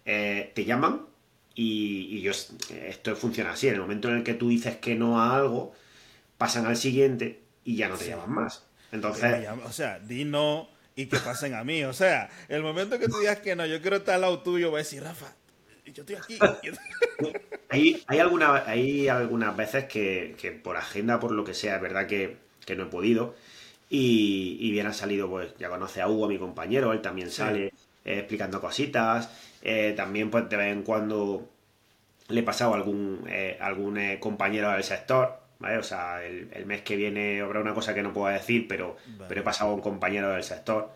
eh, 0.05 0.53
te 0.55 0.65
llaman 0.65 1.07
y, 1.55 2.21
yo, 2.21 2.33
esto 2.33 3.17
funciona 3.17 3.53
así. 3.53 3.69
En 3.69 3.75
el 3.75 3.81
momento 3.81 4.09
en 4.09 4.17
el 4.17 4.23
que 4.25 4.35
tú 4.35 4.49
dices 4.49 4.77
que 4.77 4.95
no 4.95 5.21
a 5.21 5.37
algo, 5.37 5.75
pasan 6.37 6.67
al 6.67 6.77
siguiente 6.77 7.41
y 7.65 7.77
ya 7.77 7.89
no 7.89 7.97
te 7.97 8.09
llaman 8.09 8.31
más. 8.31 8.65
Entonces... 8.93 9.49
O 9.65 9.73
sea, 9.73 9.99
di 9.99 10.25
no 10.25 10.69
y 10.99 11.07
que 11.07 11.19
pasen 11.19 11.55
a 11.55 11.63
mí. 11.63 11.85
O 11.85 11.93
sea, 11.93 12.29
el 12.49 12.63
momento 12.63 12.99
que 12.99 13.07
tú 13.07 13.19
digas 13.19 13.39
que 13.39 13.55
no, 13.55 13.65
yo 13.65 13.81
quiero 13.81 13.99
estar 13.99 14.17
al 14.17 14.23
lado 14.23 14.41
tuyo, 14.43 14.71
voy 14.71 14.79
a 14.79 14.83
decir, 14.83 15.01
Rafa, 15.01 15.33
yo 15.87 16.03
estoy 16.03 16.17
aquí. 16.17 16.39
hay, 17.69 18.03
hay, 18.07 18.19
alguna, 18.19 18.65
hay 18.67 19.09
algunas 19.09 19.57
veces 19.57 19.85
que, 19.85 20.61
por 20.65 20.77
agenda, 20.77 21.21
por 21.21 21.31
lo 21.31 21.45
que 21.45 21.55
sea, 21.55 21.77
es 21.77 21.83
verdad 21.83 22.09
que, 22.09 22.37
no 22.77 22.83
he 22.83 22.87
podido. 22.87 23.37
Y, 23.91 24.71
bien 24.71 24.87
ha 24.87 24.93
salido, 24.93 25.29
pues 25.29 25.55
ya 25.59 25.69
conoce 25.69 26.03
a 26.03 26.09
Hugo, 26.09 26.29
mi 26.29 26.39
compañero, 26.39 26.93
él 26.93 27.01
también 27.01 27.31
sale 27.31 27.73
eh, 28.05 28.19
explicando 28.19 28.61
cositas. 28.61 29.31
Eh, 29.63 29.95
también, 29.97 30.31
pues 30.31 30.49
de 30.49 30.57
vez 30.57 30.73
en 30.73 30.83
cuando 30.83 31.49
le 32.29 32.41
he 32.41 32.43
pasado 32.43 32.75
a 32.75 32.77
algún, 32.77 33.25
eh, 33.29 33.57
algún 33.61 33.99
compañero 34.21 34.71
del 34.73 34.85
sector, 34.85 35.41
¿vale? 35.59 35.79
O 35.79 35.83
sea, 35.83 36.23
el, 36.23 36.67
mes 36.67 36.83
que 36.83 36.97
viene 36.97 37.41
habrá 37.41 37.61
una 37.61 37.73
cosa 37.73 37.95
que 37.95 38.03
no 38.03 38.13
puedo 38.13 38.33
decir, 38.33 38.69
pero, 38.69 38.97
pero 39.27 39.41
he 39.41 39.45
pasado 39.45 39.71
a 39.71 39.75
un 39.75 39.81
compañero 39.81 40.31
del 40.31 40.43
sector 40.43 40.91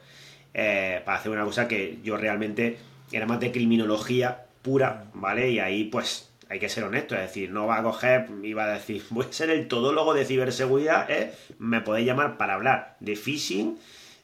para 0.52 1.16
hacer 1.16 1.32
una 1.32 1.44
cosa 1.44 1.66
que 1.66 1.98
yo 2.04 2.18
realmente 2.18 2.76
era 3.10 3.24
más 3.24 3.40
de 3.40 3.52
criminología 3.52 4.44
pura, 4.60 5.06
¿vale? 5.14 5.50
Y 5.50 5.58
ahí 5.58 5.84
pues 5.84 6.31
hay 6.52 6.58
que 6.58 6.68
ser 6.68 6.84
honesto, 6.84 7.14
es 7.14 7.22
decir, 7.22 7.50
no 7.50 7.66
va 7.66 7.78
a 7.78 7.82
coger 7.82 8.28
y 8.42 8.52
va 8.52 8.64
a 8.66 8.74
decir, 8.74 9.02
voy 9.10 9.24
a 9.24 9.32
ser 9.32 9.48
el 9.48 9.68
todólogo 9.68 10.12
de 10.12 10.26
ciberseguridad, 10.26 11.10
¿eh? 11.10 11.32
me 11.58 11.80
podéis 11.80 12.06
llamar 12.06 12.36
para 12.36 12.54
hablar 12.54 12.96
de 13.00 13.16
phishing, 13.16 13.78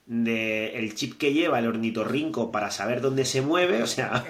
de 0.04 0.78
el 0.78 0.94
chip 0.94 1.16
que 1.16 1.32
lleva 1.32 1.58
el 1.58 1.66
ornitorrinco 1.66 2.52
para 2.52 2.70
saber 2.70 3.00
dónde 3.00 3.25
se 3.25 3.40
mueve, 3.40 3.82
o 3.82 3.87
sea, 3.87 4.26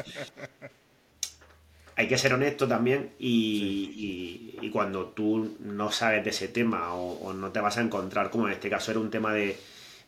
hay 1.96 2.06
que 2.06 2.18
ser 2.18 2.34
honesto 2.34 2.68
también 2.68 3.10
y, 3.18 4.54
y, 4.62 4.70
cuando 4.70 5.06
tú 5.06 5.56
no 5.58 5.90
sabes 5.90 6.22
de 6.22 6.30
ese 6.30 6.46
tema 6.46 6.94
o, 6.94 7.32
no 7.32 7.50
te 7.50 7.58
vas 7.58 7.78
a 7.78 7.80
encontrar, 7.80 8.30
como 8.30 8.46
en 8.46 8.52
este 8.52 8.70
caso 8.70 8.92
era 8.92 9.00
un 9.00 9.10
tema 9.10 9.32
de, 9.32 9.56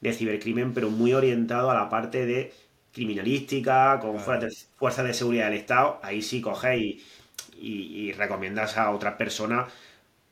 de 0.00 0.12
cibercrimen, 0.12 0.74
pero 0.74 0.90
muy 0.90 1.12
orientado 1.12 1.70
a 1.70 1.74
la 1.74 1.88
parte 1.88 2.24
de 2.24 2.52
criminalística, 2.92 3.98
con 4.00 4.20
fuerzas, 4.20 5.04
de, 5.04 5.14
seguridad 5.14 5.46
del 5.46 5.58
Estado, 5.58 5.98
ahí 6.02 6.22
sí 6.22 6.40
coges 6.40 7.00
y, 7.60 8.12
recomiendas 8.12 8.76
a 8.76 8.90
otra 8.90 9.16
persona, 9.16 9.68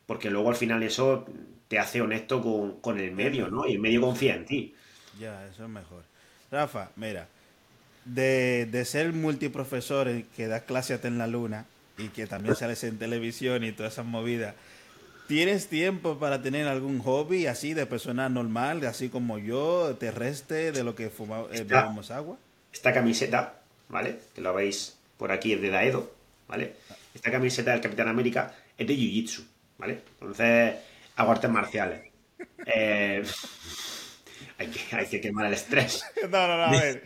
porque 0.06 0.30
luego 0.30 0.50
al 0.50 0.56
final 0.56 0.82
eso 0.82 1.26
te 1.68 1.78
hace 1.78 2.00
honesto 2.00 2.42
con, 2.80 2.98
el 2.98 3.12
medio, 3.12 3.48
¿no? 3.48 3.66
Y 3.66 3.74
el 3.74 3.78
medio 3.78 4.00
confía 4.00 4.34
en 4.34 4.46
ti. 4.46 4.74
Ya, 5.18 5.46
eso 5.46 5.64
es 5.64 5.70
mejor. 5.70 6.02
Rafa, 6.50 6.90
mira, 6.96 7.28
de, 8.04 8.66
de 8.66 8.84
ser 8.84 9.12
multiprofesor 9.12 10.22
que 10.36 10.46
da 10.46 10.60
clases 10.60 11.04
en 11.04 11.18
la 11.18 11.26
luna 11.26 11.66
y 11.98 12.08
que 12.08 12.26
también 12.26 12.56
sales 12.56 12.82
en 12.84 12.98
televisión 12.98 13.64
y 13.64 13.72
todas 13.72 13.92
esas 13.92 14.06
movidas, 14.06 14.54
¿Tienes 15.28 15.66
tiempo 15.66 16.18
para 16.18 16.40
tener 16.40 16.66
algún 16.68 17.00
hobby 17.00 17.46
así 17.48 17.74
de 17.74 17.84
persona 17.84 18.30
normal, 18.30 18.82
así 18.86 19.10
como 19.10 19.36
yo, 19.36 19.94
terrestre, 20.00 20.72
de 20.72 20.82
lo 20.82 20.94
que 20.94 21.10
fumamos, 21.10 21.50
eh, 21.52 22.14
agua? 22.14 22.38
esta 22.72 22.94
camiseta, 22.94 23.60
¿vale? 23.90 24.20
Que 24.34 24.40
lo 24.40 24.54
veis 24.54 24.96
por 25.18 25.30
aquí, 25.30 25.52
es 25.52 25.60
de 25.60 25.68
Daedo, 25.68 26.10
¿vale? 26.48 26.76
Esta 27.18 27.32
camiseta 27.32 27.72
del 27.72 27.80
Capitán 27.80 28.06
América 28.06 28.54
es 28.76 28.86
de 28.86 28.94
Jiu-Jitsu, 28.94 29.44
¿vale? 29.76 30.02
Entonces, 30.20 30.76
hago 31.16 31.32
artes 31.32 31.50
marciales. 31.50 32.02
Eh, 32.66 33.24
hay, 34.58 34.66
que, 34.68 34.96
hay 34.96 35.06
que 35.06 35.20
quemar 35.20 35.46
el 35.46 35.54
estrés. 35.54 36.04
No, 36.30 36.46
no, 36.46 36.56
no, 36.56 36.64
a 36.64 36.70
ver. 36.70 37.02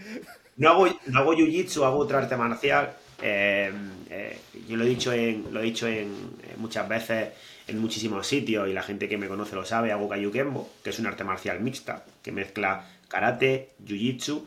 No 0.56 0.70
hago, 0.70 0.88
no 1.06 1.18
hago 1.18 1.32
Jiu-Jitsu, 1.32 1.84
hago 1.84 1.98
otra 1.98 2.18
arte 2.18 2.36
marcial. 2.36 2.94
Eh, 3.22 3.72
eh, 4.10 4.38
yo 4.68 4.76
lo 4.76 4.84
he 4.84 4.88
dicho, 4.88 5.12
en, 5.14 5.46
lo 5.50 5.60
he 5.60 5.64
dicho 5.64 5.88
en, 5.88 6.12
muchas 6.58 6.86
veces 6.86 7.28
en 7.66 7.78
muchísimos 7.78 8.26
sitios 8.26 8.68
y 8.68 8.74
la 8.74 8.82
gente 8.82 9.08
que 9.08 9.16
me 9.16 9.28
conoce 9.28 9.54
lo 9.54 9.64
sabe, 9.64 9.92
hago 9.92 10.10
Kayukembo, 10.10 10.68
que 10.84 10.90
es 10.90 10.98
un 10.98 11.06
arte 11.06 11.24
marcial 11.24 11.60
mixta, 11.60 12.04
que 12.22 12.32
mezcla 12.32 12.86
karate, 13.08 13.70
jiu-jitsu 13.82 14.46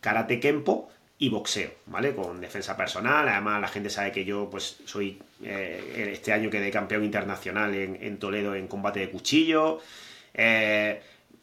karate 0.00 0.40
kempo 0.40 0.90
y 1.18 1.28
boxeo, 1.28 1.72
¿vale? 1.86 2.14
Con 2.14 2.40
defensa 2.40 2.76
personal. 2.76 3.28
Además, 3.28 3.60
la 3.60 3.68
gente 3.68 3.90
sabe 3.90 4.12
que 4.12 4.24
yo, 4.24 4.48
pues, 4.50 4.78
soy. 4.84 5.20
Eh, 5.42 6.10
este 6.12 6.32
año 6.32 6.50
quedé 6.50 6.70
campeón 6.70 7.04
internacional 7.04 7.74
en, 7.74 8.18
Toledo 8.18 8.54
en 8.54 8.68
combate 8.68 9.00
de 9.00 9.10
cuchillo. 9.10 9.80
Eh, 10.34 11.00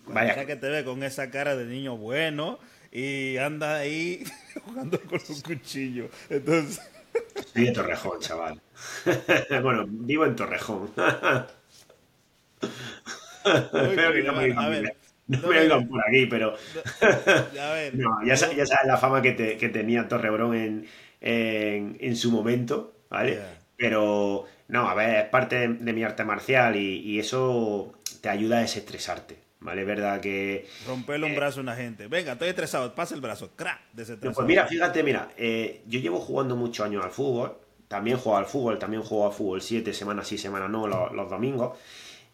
vaya. 0.07 0.45
que 0.45 0.55
te 0.55 0.69
ve 0.69 0.83
con 0.85 1.03
esa 1.03 1.29
cara 1.29 1.55
de 1.55 1.65
niño 1.65 1.97
bueno 1.97 2.59
y 2.91 3.37
anda 3.37 3.77
ahí 3.77 4.23
jugando 4.65 4.99
con 5.01 5.19
un 5.27 5.41
cuchillo. 5.41 6.09
Entonces. 6.29 6.81
Estoy 7.35 7.65
de 7.65 7.71
Torrejón, 7.71 8.19
chaval. 8.19 8.61
bueno, 9.61 9.85
vivo 9.87 10.25
en 10.25 10.35
Torrejón. 10.35 10.91
a 10.97 11.47
ver, 13.43 14.95
no, 15.27 15.47
me 15.47 15.59
oigan 15.59 15.87
por 15.87 16.01
aquí, 16.07 16.27
pero. 16.27 16.55
ya, 18.25 18.37
sabes 18.37 18.71
la 18.85 18.97
fama 18.97 19.21
que, 19.21 19.69
tenía 19.73 20.07
Torrebrón 20.07 20.55
en, 20.55 20.87
en, 21.21 22.15
su 22.15 22.31
momento, 22.31 22.93
¿vale? 23.09 23.39
Pero, 23.77 24.45
no, 24.67 24.87
a 24.87 24.93
ver, 24.93 25.25
es 25.25 25.29
parte 25.29 25.67
de, 25.67 25.93
mi 25.93 26.03
arte 26.03 26.23
marcial 26.23 26.75
y, 26.75 27.19
eso 27.19 27.93
te 28.21 28.29
ayuda 28.29 28.57
a 28.57 28.61
desestresarte, 28.61 29.37
¿vale? 29.59 29.81
Es 29.81 29.87
verdad 29.87 30.21
que. 30.21 30.67
Romperle 30.87 31.25
un 31.25 31.31
eh, 31.33 31.35
brazo 31.35 31.59
a 31.59 31.63
una 31.63 31.75
gente. 31.75 32.07
Venga, 32.07 32.33
estoy 32.33 32.49
estresado, 32.49 32.93
pasa 32.93 33.15
el 33.15 33.21
brazo, 33.21 33.51
¡crack! 33.55 33.81
Pues 33.95 34.39
mira, 34.45 34.67
fíjate, 34.67 35.01
mira, 35.01 35.29
eh, 35.37 35.81
yo 35.87 35.99
llevo 35.99 36.19
jugando 36.19 36.55
muchos 36.55 36.85
años 36.85 37.03
al 37.03 37.11
fútbol. 37.11 37.57
También 37.87 38.17
juego 38.17 38.37
al 38.37 38.47
fútbol, 38.47 38.79
también 38.79 39.03
juego 39.03 39.27
al 39.27 39.31
fútbol 39.31 39.61
siete 39.61 39.93
semanas 39.93 40.27
sí, 40.27 40.39
semanas 40.39 40.71
no, 40.71 40.87
los, 40.87 41.11
los 41.11 41.29
domingos. 41.29 41.77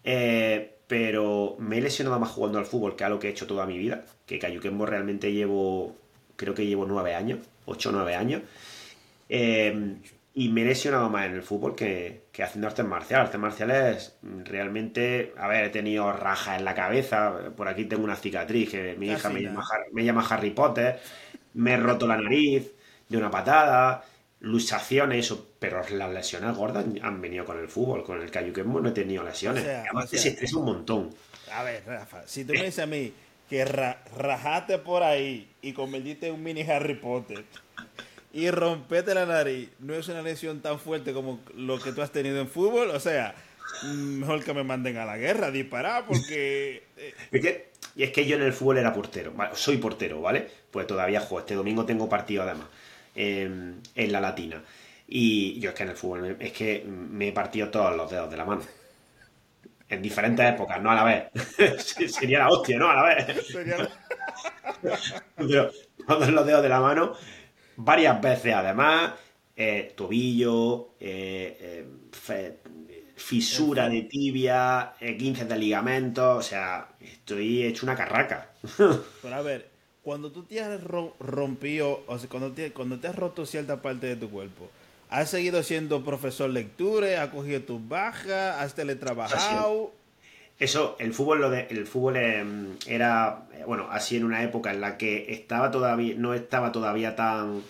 Eh, 0.04 0.78
pero 0.92 1.56
me 1.58 1.78
he 1.78 1.82
lesionado 1.82 2.20
más 2.20 2.32
jugando 2.32 2.60
al 2.60 2.66
fútbol 2.66 2.98
que 2.98 3.06
a 3.06 3.10
lo 3.10 3.18
que 3.18 3.30
he 3.30 3.32
hecho 3.32 3.48
toda 3.48 3.66
mi 3.66 3.78
vida. 3.78 4.04
Que 4.26 4.40
Cayuquembo 4.40 4.86
realmente 4.86 5.32
llevo, 5.32 5.96
creo 6.36 6.54
que 6.54 6.66
llevo 6.66 6.86
nueve 6.86 7.16
años, 7.16 7.40
ocho 7.64 7.92
o 7.92 7.92
nueve 7.94 8.14
años. 8.14 8.42
Eh, 9.30 9.96
y 10.34 10.50
me 10.50 10.64
he 10.64 10.66
lesionado 10.66 11.10
más 11.10 11.28
en 11.28 11.36
el 11.36 11.44
fútbol 11.44 11.76
que, 11.76 12.24
haciendo 12.44 12.68
artes 12.68 12.84
marciales. 12.84 13.28
Artes 13.28 13.40
marciales 13.40 14.18
realmente, 14.44 15.34
a 15.38 15.48
ver, 15.48 15.64
he 15.64 15.70
tenido 15.70 16.12
rajas 16.12 16.60
en 16.60 16.66
la 16.66 16.76
cabeza. 16.76 17.54
Por 17.56 17.70
aquí 17.70 17.86
tengo 17.86 18.04
una 18.04 18.18
cicatriz 18.18 18.72
que 18.72 18.98
mi 18.98 19.12
hija 19.12 19.30
me 19.30 19.44
llama, 19.44 19.64
me 19.94 20.04
llama 20.04 20.28
Harry 20.30 20.52
Potter. 20.52 21.00
Me 21.54 21.72
he 21.72 21.78
roto 21.78 22.06
la 22.06 22.18
nariz 22.18 22.70
de 23.08 23.18
una 23.18 23.32
patada 23.32 24.04
luxaciones, 24.42 25.26
eso, 25.26 25.48
pero 25.60 25.82
las 25.92 26.12
lesiones 26.12 26.56
gordas 26.56 26.86
han 27.02 27.22
venido 27.22 27.46
con 27.46 27.60
el 27.60 27.68
fútbol, 27.68 28.04
con 28.04 28.22
el 28.22 28.32
que 28.32 28.64
no 28.64 28.88
he 28.88 28.92
tenido 28.92 29.24
lesiones. 29.24 29.64
Además, 29.64 30.10
se 30.10 30.30
estresa 30.30 30.58
un 30.58 30.66
montón. 30.66 31.10
A 31.52 31.64
ver, 31.64 31.84
Rafa, 31.86 32.28
si 32.28 32.44
tú 32.44 32.54
me 32.54 32.60
dices 32.64 32.80
a 32.80 32.86
mí 32.88 33.14
que 33.50 33.66
rajaste 33.66 34.80
por 34.80 35.04
ahí 35.04 35.48
y 35.62 35.74
convertiste 35.74 36.32
un 36.32 36.42
mini 36.42 36.62
Harry 36.62 36.96
Potter 36.96 37.44
y 38.34 38.50
rompete 38.50 39.14
la 39.14 39.26
nariz, 39.26 39.70
no 39.80 39.94
es 39.94 40.08
una 40.08 40.22
lesión 40.22 40.62
tan 40.62 40.80
fuerte 40.80 41.14
como 41.14 41.40
lo 41.56 41.80
que 41.80 41.92
tú 41.92 42.02
has 42.02 42.12
tenido 42.12 42.40
en 42.40 42.48
fútbol, 42.48 42.90
o 42.90 43.00
sea, 43.00 43.36
mejor 43.84 44.44
que 44.44 44.54
me 44.54 44.64
manden 44.64 44.98
a 44.98 45.06
la 45.06 45.18
guerra 45.18 45.52
disparar, 45.52 46.06
porque. 46.08 46.84
Eh, 46.98 47.14
es 47.32 47.42
que, 47.42 47.72
y 47.96 48.04
es 48.04 48.12
que 48.12 48.26
yo 48.26 48.38
en 48.38 48.44
el 48.44 48.54
fútbol 48.54 48.80
era 48.80 48.92
portero, 48.92 49.34
soy 49.54 49.78
portero, 49.78 50.20
¿vale? 50.20 50.48
Pues 50.72 50.88
todavía 50.88 51.20
juego. 51.20 51.42
Este 51.42 51.54
domingo 51.54 51.86
tengo 51.86 52.10
partido 52.10 52.42
además 52.42 52.68
en, 53.16 53.82
en 53.96 54.12
la 54.12 54.22
Latina. 54.22 54.64
Y 55.08 55.60
yo 55.60 55.72
es 55.72 55.76
que 55.76 55.84
en 55.84 55.90
el 55.90 55.96
fútbol 55.98 56.38
es 56.40 56.52
que 56.54 56.84
me 56.86 57.30
he 57.30 57.32
partido 57.34 57.70
todos 57.70 57.96
los 57.96 58.10
dedos 58.10 58.32
de 58.32 58.38
la 58.38 58.46
mano. 58.46 58.62
En 59.90 60.02
diferentes 60.02 60.46
épocas, 60.54 60.82
no 60.82 60.90
a 60.92 60.96
la 60.96 61.04
vez. 61.04 61.84
Sería 62.14 62.40
la 62.40 62.50
hostia, 62.50 62.78
¿no? 62.78 62.90
A 62.90 62.96
la 62.96 63.04
vez. 63.04 63.48
Sería 63.48 63.90
Pero 65.36 65.72
todos 66.08 66.30
los 66.30 66.46
dedos 66.46 66.64
de 66.64 66.70
la 66.70 66.80
mano, 66.80 67.14
varias 67.76 68.22
veces 68.22 68.54
además, 68.54 69.14
eh, 69.56 69.94
tobillo, 69.96 70.96
eh, 71.00 71.86
eh, 72.30 72.58
fisura 73.16 73.90
de 73.90 74.04
tibia, 74.04 74.94
15 75.00 75.46
de 75.46 75.58
ligamentos, 75.58 76.38
o 76.38 76.42
sea, 76.42 76.90
estoy 77.00 77.64
hecho 77.64 77.86
una 77.86 77.96
carraca. 77.96 78.52
Pero 79.22 79.36
a 79.36 79.42
ver, 79.42 79.71
cuando 80.04 80.32
tú 80.32 80.44
te 80.44 80.62
has 80.62 80.82
rompido, 81.20 82.04
o 82.08 82.18
sea, 82.18 82.30
cuando 82.30 82.52
te, 82.52 82.72
cuando 82.72 83.00
te 83.00 83.08
has 83.08 83.16
roto 83.16 83.46
cierta 83.46 83.82
parte 83.82 84.08
de 84.08 84.16
tu 84.16 84.30
cuerpo, 84.30 84.70
¿Has 85.12 85.30
seguido 85.30 85.62
siendo 85.62 86.06
profesor 86.06 86.50
lectura? 86.50 87.22
¿Has 87.22 87.32
cogido 87.32 87.62
tus 87.64 87.86
bajas? 87.86 88.56
¿Has 88.62 88.76
teletrabajado? 88.76 89.92
Eso, 90.58 90.96
el 91.00 91.14
fútbol, 91.14 91.42
lo 91.42 91.50
de, 91.50 91.68
el 91.70 91.86
fútbol 91.86 92.16
em, 92.16 92.78
era, 92.88 93.44
eh, 93.54 93.64
bueno, 93.68 93.90
así 93.92 94.16
en 94.16 94.24
una 94.24 94.42
época 94.42 94.72
en 94.72 94.80
la 94.80 94.98
que 94.98 95.34
estaba 95.34 95.70
todavía, 95.70 96.16
no 96.18 96.34
estaba 96.34 96.72
todavía 96.72 97.18
tan, 97.18 97.62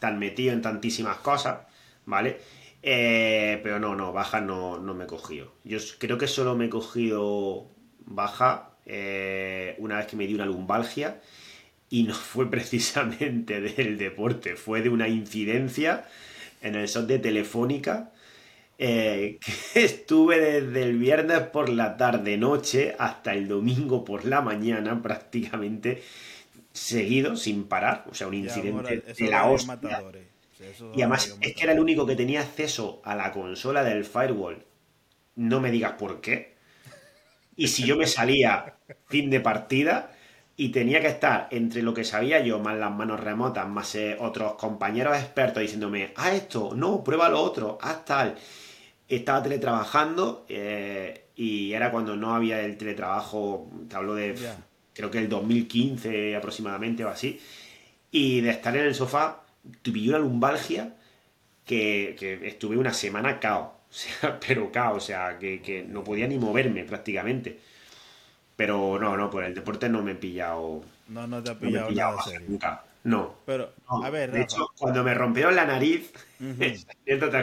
tan 0.00 0.18
metido 0.18 0.52
en 0.52 0.60
tantísimas 0.60 1.16
cosas, 1.16 1.60
¿vale? 2.04 2.40
Eh, 2.82 3.58
pero 3.62 3.78
no, 3.78 3.96
no, 3.96 4.12
baja 4.12 4.42
no, 4.42 4.78
no 4.78 4.92
me 4.92 5.04
he 5.04 5.06
cogido. 5.06 5.50
Yo 5.64 5.78
creo 5.98 6.18
que 6.18 6.26
solo 6.26 6.56
me 6.56 6.66
he 6.66 6.68
cogido 6.68 7.68
baja 8.04 8.72
eh, 8.84 9.76
una 9.78 9.96
vez 9.96 10.08
que 10.08 10.16
me 10.16 10.26
di 10.26 10.34
una 10.34 10.44
lumbalgia 10.44 11.22
y 11.92 12.04
no 12.04 12.14
fue 12.14 12.50
precisamente 12.50 13.60
del 13.60 13.98
deporte, 13.98 14.56
fue 14.56 14.80
de 14.80 14.88
una 14.88 15.08
incidencia 15.08 16.06
en 16.62 16.74
el 16.74 16.88
show 16.88 17.06
de 17.06 17.18
Telefónica, 17.18 18.12
eh, 18.78 19.38
que 19.74 19.84
estuve 19.84 20.40
desde 20.40 20.84
el 20.84 20.98
viernes 20.98 21.40
por 21.40 21.68
la 21.68 21.98
tarde-noche 21.98 22.96
hasta 22.98 23.34
el 23.34 23.46
domingo 23.46 24.06
por 24.06 24.24
la 24.24 24.40
mañana 24.40 25.02
prácticamente 25.02 26.02
seguido, 26.72 27.36
sin 27.36 27.64
parar, 27.64 28.06
o 28.10 28.14
sea, 28.14 28.26
un 28.26 28.34
incidente 28.34 29.02
de 29.14 29.28
la 29.28 29.50
hostia. 29.50 30.02
y 30.94 31.02
además 31.02 31.36
es 31.42 31.54
que 31.54 31.62
era 31.62 31.72
el 31.72 31.80
único 31.80 32.06
que 32.06 32.16
tenía 32.16 32.40
acceso 32.40 33.02
a 33.04 33.14
la 33.14 33.32
consola 33.32 33.84
del 33.84 34.06
Firewall. 34.06 34.64
No 35.36 35.60
me 35.60 35.70
digas 35.70 35.92
por 35.98 36.22
qué. 36.22 36.54
Y 37.54 37.68
si 37.68 37.84
yo 37.84 37.96
me 37.96 38.06
salía 38.06 38.76
fin 39.08 39.28
de 39.28 39.40
partida, 39.40 40.16
y 40.62 40.68
tenía 40.68 41.00
que 41.00 41.08
estar 41.08 41.48
entre 41.50 41.82
lo 41.82 41.92
que 41.92 42.04
sabía 42.04 42.38
yo, 42.38 42.60
más 42.60 42.78
las 42.78 42.92
manos 42.92 43.18
remotas, 43.18 43.68
más 43.68 43.96
eh, 43.96 44.16
otros 44.20 44.54
compañeros 44.54 45.16
expertos 45.16 45.60
diciéndome, 45.60 46.12
haz 46.14 46.34
esto, 46.34 46.70
no, 46.76 47.02
prueba 47.02 47.28
lo 47.28 47.40
otro, 47.40 47.78
haz 47.82 48.04
tal. 48.04 48.36
Estaba 49.08 49.42
teletrabajando 49.42 50.46
eh, 50.48 51.24
y 51.34 51.72
era 51.72 51.90
cuando 51.90 52.14
no 52.14 52.32
había 52.32 52.60
el 52.60 52.76
teletrabajo, 52.76 53.68
te 53.88 53.96
hablo 53.96 54.14
de, 54.14 54.36
creo 54.92 55.10
que 55.10 55.18
el 55.18 55.28
2015 55.28 56.36
aproximadamente 56.36 57.04
o 57.04 57.08
así, 57.08 57.40
y 58.12 58.40
de 58.40 58.50
estar 58.50 58.76
en 58.76 58.84
el 58.84 58.94
sofá, 58.94 59.42
tuve 59.82 60.10
una 60.10 60.20
lumbalgia 60.20 60.94
que, 61.66 62.14
estuve 62.44 62.76
una 62.76 62.92
semana 62.92 63.40
cao, 63.40 63.80
o 63.90 63.92
sea, 63.92 64.38
pero 64.38 64.70
cao, 64.70 64.94
o 64.94 65.00
sea, 65.00 65.40
que, 65.40 65.60
que 65.60 65.82
no 65.82 66.04
podía 66.04 66.28
ni 66.28 66.38
moverme 66.38 66.84
prácticamente. 66.84 67.58
Pero 68.62 68.96
no, 69.00 69.16
no, 69.16 69.28
por 69.28 69.42
el 69.42 69.54
deporte 69.54 69.88
no 69.88 70.04
me 70.04 70.12
he 70.12 70.14
pillado. 70.14 70.84
No, 71.08 71.26
no 71.26 71.42
te 71.42 71.50
ha 71.50 71.58
pillado, 71.58 71.90
nada 71.90 72.22
nunca. 72.46 72.84
No. 73.02 73.34
Pero, 73.44 73.72
a 73.88 74.08
ver, 74.08 74.30
De 74.30 74.42
hecho, 74.42 74.68
cuando 74.78 75.02
me 75.02 75.14
rompieron 75.14 75.56
la 75.56 75.64
nariz, 75.64 76.12
es 76.60 76.86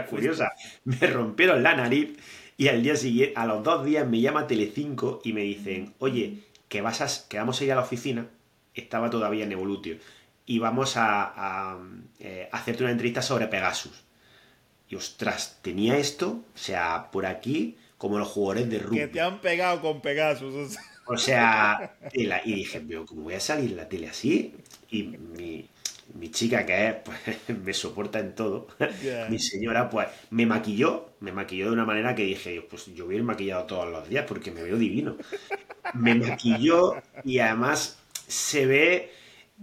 curiosa, 0.10 0.53
me 0.86 1.08
rompieron 1.08 1.62
la 1.62 1.75
nariz 1.75 2.17
y 2.55 2.69
al 2.69 2.82
día 2.82 2.95
siguiente, 2.95 3.34
a 3.36 3.45
los 3.45 3.62
dos 3.65 3.84
días 3.84 4.08
me 4.08 4.21
llama 4.21 4.47
Telecinco 4.47 5.19
y 5.21 5.34
me 5.34 5.41
dicen, 5.41 5.93
oye, 5.99 6.39
que 6.69 6.79
vas 6.79 7.01
a, 7.01 7.27
que 7.27 7.38
vamos 7.38 7.60
a 7.60 7.65
ir 7.65 7.73
a 7.73 7.75
la 7.75 7.82
oficina, 7.82 8.27
estaba 8.73 9.10
todavía 9.10 9.43
en 9.43 9.51
Evolutio, 9.51 9.97
y 10.45 10.60
vamos 10.60 10.93
a, 10.95 11.77
eh, 12.21 12.47
hacerte 12.53 12.84
una 12.84 12.93
entrevista 12.93 13.21
sobre 13.21 13.47
Pegasus. 13.47 14.05
Y 14.88 14.95
ostras, 14.95 15.60
tenía 15.62 15.97
esto, 15.97 16.45
o 16.55 16.58
sea, 16.58 17.12
por 17.12 17.25
aquí, 17.25 17.77
como 17.97 18.17
los 18.19 18.29
jugadores 18.29 18.69
de 18.69 18.79
rugby. 18.79 18.99
Que 18.99 19.08
te 19.08 19.19
han 19.19 19.41
pegado 19.41 19.82
con 19.82 19.99
Pegasus. 19.99 20.55
O 20.55 20.65
sea. 20.65 20.82
O 21.10 21.17
sea, 21.17 21.98
y, 22.13 22.54
dije, 22.54 22.82
pero 22.88 23.06
¿cómo 23.06 23.24
voy 23.24 23.34
a 23.34 23.39
salir 23.39 23.72
en 23.72 23.78
la 23.78 23.89
tele 23.89 24.10
así? 24.10 24.54
Y 24.91 25.04
mi, 25.04 25.67
chica, 26.30 26.65
que 26.65 26.88
es, 26.88 26.95
pues, 27.04 27.19
me 27.63 27.74
soporta 27.74 28.19
en 28.19 28.36
todo, 28.36 28.67
mi 29.30 29.39
señora, 29.39 29.89
pues, 29.89 30.08
me 30.30 30.45
maquilló, 30.45 31.10
me 31.19 31.32
maquilló 31.32 31.65
de 31.65 31.72
una 31.72 31.86
manera 31.86 32.13
que 32.13 32.24
dije, 32.24 32.62
pues 32.62 32.86
yo 32.93 33.06
voy 33.06 33.15
a 33.15 33.17
ir 33.17 33.24
maquillado 33.24 33.63
todos 33.65 33.89
los 33.89 34.08
días 34.08 34.26
porque 34.28 34.52
me 34.52 34.62
veo 34.62 34.78
divino. 34.78 35.17
Me 35.95 36.13
maquilló 36.13 36.95
y 37.24 37.39
además 37.39 37.98
se 38.28 38.67
ve 38.67 39.12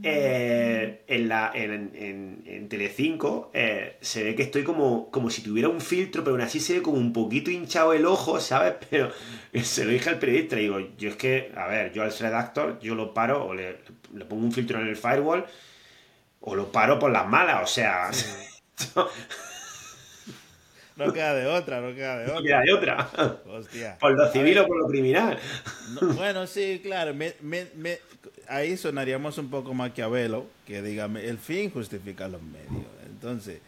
eh, 0.03 1.05
en, 1.07 1.29
la, 1.29 1.51
en, 1.55 1.73
en, 1.95 2.43
en 2.47 2.69
Telecinco 2.69 3.51
eh, 3.55 3.97
se 4.01 4.25
ve 4.25 4.35
que 4.35 4.43
estoy 4.43 4.63
como, 4.63 5.11
como 5.11 5.31
si 5.31 5.43
tuviera 5.43 5.69
un 5.69 5.81
filtro, 5.81 6.23
pero 6.23 6.35
aún 6.37 6.43
así 6.43 6.61
se 6.61 6.75
ve 6.75 6.83
como 6.83 6.99
un 6.99 7.13
poquito 7.13 7.51
hinchado 7.51 7.95
el 7.95 8.05
ojo, 8.05 8.41
¿sabes? 8.41 8.75
Pero 8.91 9.11
se 9.63 9.85
lo 9.85 9.93
dije 9.93 10.11
al 10.11 10.19
periodista 10.19 10.57
y 10.57 10.65
digo, 10.65 10.81
yo 10.99 11.11
es 11.11 11.17
que, 11.17 11.51
a 11.57 11.67
ver, 11.67 11.93
yo 11.93 12.03
al 12.03 12.13
redactor, 12.17 12.79
yo 12.81 12.95
lo 12.95 13.15
paro 13.15 13.47
o 13.47 13.55
le, 13.55 13.79
pongo 14.29 14.45
un 14.45 14.53
filtro 14.53 14.81
en 14.81 14.89
el 14.89 14.97
firewall 14.97 15.47
o 16.41 16.55
lo 16.55 16.71
paro 16.71 16.99
por 16.99 17.11
las 17.11 17.27
malas, 17.27 17.63
o 17.63 17.67
sea... 17.67 18.11
No 20.97 21.13
queda 21.13 21.35
de 21.35 21.47
otra, 21.47 21.81
no 21.81 21.95
queda 21.95 22.19
de 22.19 22.25
otra. 22.25 22.35
No 22.35 22.43
queda 22.43 22.61
de 22.63 22.73
otra. 22.73 23.11
Hostia. 23.47 23.99
Por 24.01 24.13
lo 24.13 24.33
civil 24.33 24.59
o 24.59 24.67
por 24.67 24.79
lo 24.79 24.89
criminal. 24.89 25.39
bueno, 26.15 26.47
sí, 26.47 26.81
claro. 26.83 27.13
Me, 27.15 27.35
me, 27.43 27.69
ahí 28.49 28.77
sonaríamos 28.77 29.37
un 29.39 29.51
poco 29.51 29.75
maquiavelo, 29.75 30.47
que 30.67 30.81
dígame, 30.83 31.27
el 31.27 31.39
fin 31.39 31.71
justifica 31.71 32.29
los 32.29 32.43
medios. 32.43 32.87
Entonces, 33.07 33.61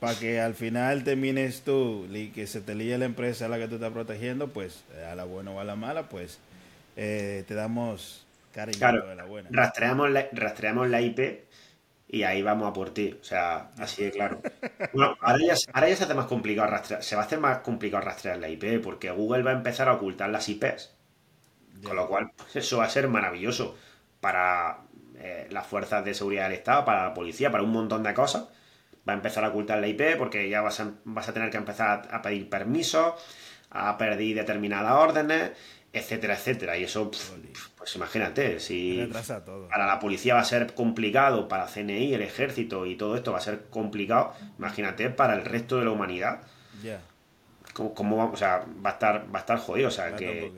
para 0.00 0.18
que 0.18 0.40
al 0.40 0.54
final 0.54 1.02
termines 1.02 1.62
tú 1.62 2.06
y 2.12 2.28
que 2.28 2.46
se 2.46 2.60
te 2.60 2.74
líe 2.74 2.98
la 2.98 3.06
empresa 3.06 3.46
a 3.46 3.48
la 3.48 3.58
que 3.58 3.68
tú 3.68 3.76
estás 3.76 3.92
protegiendo, 3.92 4.48
pues 4.48 4.84
a 5.10 5.14
la 5.14 5.24
buena 5.24 5.52
o 5.52 5.60
a 5.60 5.64
la 5.64 5.76
mala, 5.76 6.08
pues 6.10 6.38
eh, 6.96 7.44
te 7.48 7.54
damos 7.54 8.26
cariño 8.52 9.06
de 9.06 9.16
la 9.16 9.24
buena. 9.24 9.48
Rastreamos 9.50 10.10
la, 10.10 10.28
rastreamos 10.32 10.88
la 10.88 11.00
IP 11.00 11.40
y 12.08 12.22
ahí 12.22 12.42
vamos 12.42 12.68
a 12.68 12.72
por 12.72 12.90
ti. 12.90 13.16
O 13.20 13.24
sea, 13.24 13.70
así 13.78 14.04
de 14.04 14.10
claro. 14.12 14.40
Bueno, 14.92 15.16
ahora 15.20 15.38
ya, 15.44 15.56
se 15.56 15.70
hace 16.04 16.14
más 16.14 16.26
complicado 16.26 16.68
rastrear, 16.68 17.02
se 17.02 17.16
va 17.16 17.22
a 17.22 17.24
hacer 17.24 17.40
más 17.40 17.58
complicado 17.58 18.04
rastrear 18.04 18.38
la 18.38 18.48
IP 18.48 18.82
porque 18.82 19.10
Google 19.10 19.42
va 19.42 19.50
a 19.50 19.54
empezar 19.54 19.88
a 19.88 19.94
ocultar 19.94 20.30
las 20.30 20.48
IPs. 20.48 20.94
Con 21.82 21.96
lo 21.96 22.08
cual, 22.08 22.30
pues, 22.36 22.56
eso 22.56 22.78
va 22.78 22.84
a 22.84 22.88
ser 22.88 23.08
maravilloso 23.08 23.76
para 24.20 24.78
eh, 25.18 25.46
las 25.50 25.66
fuerzas 25.66 26.04
de 26.04 26.14
seguridad 26.14 26.44
del 26.44 26.58
Estado, 26.58 26.84
para 26.84 27.04
la 27.04 27.14
policía, 27.14 27.50
para 27.50 27.62
un 27.62 27.70
montón 27.70 28.02
de 28.02 28.14
cosas. 28.14 28.48
Va 29.08 29.12
a 29.12 29.16
empezar 29.16 29.44
a 29.44 29.48
ocultar 29.48 29.78
la 29.78 29.86
IP 29.86 30.16
porque 30.16 30.48
ya 30.48 30.62
vas 30.62 30.80
a, 30.80 30.92
vas 31.04 31.28
a 31.28 31.32
tener 31.32 31.50
que 31.50 31.58
empezar 31.58 32.08
a 32.10 32.22
pedir 32.22 32.48
permisos, 32.48 33.14
a 33.70 33.98
pedir 33.98 34.36
determinadas 34.36 34.92
órdenes 34.92 35.52
etcétera, 35.96 36.34
etcétera. 36.34 36.76
Y 36.76 36.84
eso, 36.84 37.10
pues 37.86 37.94
imagínate, 37.94 38.58
si 38.58 39.08
para 39.70 39.86
la 39.86 40.00
policía 40.00 40.34
va 40.34 40.40
a 40.40 40.44
ser 40.44 40.74
complicado, 40.74 41.46
para 41.46 41.66
CNI, 41.66 42.14
el 42.14 42.22
ejército 42.22 42.84
y 42.84 42.96
todo 42.96 43.14
esto 43.14 43.30
va 43.30 43.38
a 43.38 43.40
ser 43.40 43.66
complicado, 43.70 44.32
imagínate 44.58 45.08
para 45.08 45.34
el 45.34 45.44
resto 45.44 45.78
de 45.78 45.84
la 45.84 45.92
humanidad. 45.92 46.40
Ya. 46.82 47.00
¿Cómo, 47.72 48.16
va, 48.16 48.24
o 48.24 48.36
sea, 48.36 48.64
va 48.84 48.90
a 48.90 48.92
estar, 48.94 49.32
va 49.32 49.38
a 49.38 49.40
estar 49.42 49.58
jodido, 49.58 49.86
o 49.86 49.92
sea 49.92 50.16
que... 50.16 50.50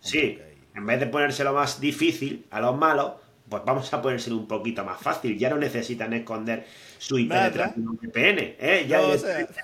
Sí, 0.00 0.38
en 0.74 0.86
vez 0.86 1.00
de 1.00 1.06
ponérselo 1.06 1.52
más 1.52 1.80
difícil 1.80 2.46
a 2.50 2.62
los 2.62 2.74
malos, 2.78 3.12
pues 3.46 3.62
vamos 3.66 3.92
a 3.92 4.00
ponérselo 4.00 4.38
un 4.38 4.48
poquito 4.48 4.86
más 4.86 4.98
fácil. 4.98 5.36
Ya 5.36 5.50
no 5.50 5.58
necesitan 5.58 6.14
esconder 6.14 6.66
su 6.96 7.18
IP 7.18 7.30
detrás 7.30 7.76
de 7.76 7.82
un 7.82 7.98
VPN, 7.98 8.56
¿eh? 8.58 8.86
Ya 8.88 9.02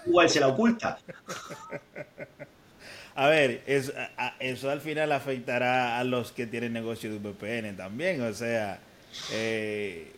igual 0.04 0.28
se 0.28 0.40
la 0.40 0.48
oculta. 0.48 0.98
A 3.14 3.28
ver, 3.28 3.62
eso, 3.66 3.92
eso 4.38 4.70
al 4.70 4.80
final 4.80 5.12
afectará 5.12 5.98
a 5.98 6.04
los 6.04 6.32
que 6.32 6.46
tienen 6.46 6.72
negocio 6.72 7.12
de 7.12 7.18
VPN 7.18 7.76
también. 7.76 8.20
O 8.22 8.32
sea, 8.32 8.80
eh, 9.32 10.12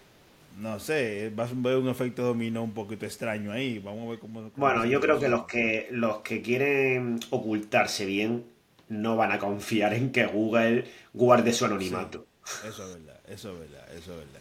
no 0.58 0.78
sé, 0.78 1.30
va 1.30 1.44
a 1.44 1.48
ver 1.52 1.76
un 1.76 1.88
efecto 1.88 2.22
dominó 2.22 2.62
un 2.62 2.72
poquito 2.72 3.06
extraño 3.06 3.52
ahí. 3.52 3.78
Vamos 3.78 4.06
a 4.06 4.10
ver 4.10 4.18
cómo. 4.18 4.50
bueno, 4.56 4.84
yo 4.84 5.00
creo 5.00 5.18
que 5.18 5.28
los 5.28 5.46
que 5.46 5.88
los 5.90 6.18
que 6.18 6.42
quieren 6.42 7.18
ocultarse 7.30 8.04
bien 8.04 8.44
no 8.88 9.16
van 9.16 9.32
a 9.32 9.38
confiar 9.38 9.94
en 9.94 10.12
que 10.12 10.26
Google 10.26 10.84
guarde 11.14 11.52
su 11.52 11.64
anonimato. 11.64 12.26
eso 12.68 12.84
es 12.84 12.94
verdad, 12.94 13.20
eso 13.28 13.52
es 13.52 13.58
verdad, 13.58 13.88
eso 13.94 14.12
es 14.12 14.18
verdad. 14.18 14.40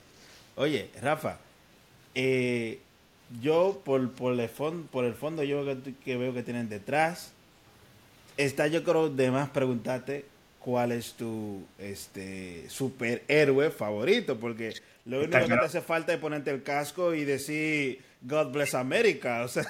Oye, 0.58 0.90
Rafa, 1.02 1.38
eh, 2.14 2.80
yo 3.42 3.82
por, 3.86 4.12
por, 4.12 4.38
el 4.38 4.50
fondo, 4.50 4.88
por 4.92 5.06
el 5.06 5.14
fondo 5.14 5.44
yo 5.44 5.64
que, 5.66 5.94
que 6.04 6.18
veo 6.18 6.34
que 6.34 6.44
tienen 6.44 6.68
detrás 6.68 7.32
está 8.46 8.68
yo 8.68 8.84
creo 8.84 9.10
de 9.10 9.32
más 9.32 9.50
preguntarte 9.50 10.26
cuál 10.60 10.92
es 10.92 11.14
tu 11.14 11.64
este 11.80 12.70
superhéroe 12.70 13.72
favorito, 13.72 14.40
porque 14.40 14.74
lo 15.06 15.20
único 15.20 15.40
que 15.40 15.48
te 15.48 15.66
hace 15.66 15.82
falta 15.82 16.14
es 16.14 16.20
ponerte 16.20 16.52
el 16.52 16.64
casco 16.64 17.14
y 17.14 17.24
decir 17.26 18.02
God 18.22 18.52
bless 18.52 18.76
America, 18.76 19.44
o 19.44 19.48
sea. 19.48 19.66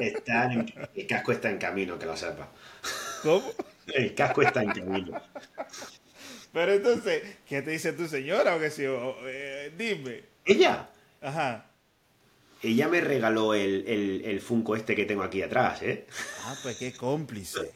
el 0.00 1.06
casco 1.06 1.32
está 1.32 1.50
en 1.50 1.58
camino, 1.58 1.98
que 1.98 2.06
lo 2.06 2.16
sepa. 2.16 2.48
¿Cómo? 3.22 3.50
El 3.86 4.14
casco 4.14 4.42
está 4.42 4.62
en 4.62 4.70
camino. 4.70 5.20
Pero 6.52 6.72
entonces, 6.72 7.22
¿qué 7.48 7.62
te 7.62 7.70
dice 7.70 7.92
tu 7.92 8.06
señora 8.08 8.56
o 8.56 8.60
qué 8.60 8.70
si 8.70 8.84
eh, 8.84 9.72
dime. 9.76 10.22
¿Ella? 10.44 10.88
Ajá. 11.20 11.66
Ella 12.62 12.88
me 12.88 13.00
regaló 13.00 13.54
el, 13.54 14.22
el, 14.24 14.40
Funko 14.40 14.76
este 14.76 14.94
que 14.94 15.04
tengo 15.04 15.22
aquí 15.22 15.42
atrás, 15.42 15.82
¿eh? 15.82 16.06
Ah, 16.44 16.54
pues 16.62 16.76
qué 16.76 16.92
cómplice. 16.92 17.72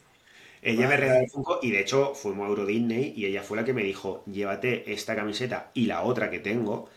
Ella 0.67 0.89
me 0.89 0.97
regaló 0.97 1.21
el 1.21 1.31
Funko 1.31 1.61
y 1.63 1.71
de 1.71 1.79
hecho 1.79 2.13
fuimos 2.17 2.45
a 2.45 2.49
Euro 2.49 2.67
Disney 2.67 3.15
y 3.17 3.27
ella 3.27 3.45
fue 3.45 3.57
la 3.57 3.65
que 3.65 3.73
me 3.73 3.85
dijo, 3.85 4.25
llévate 4.27 4.93
esta 4.93 5.15
camiseta 5.15 5.71
y 5.75 5.87
la 5.87 6.03
otra 6.03 6.29
que 6.29 6.41
tengo 6.41 6.91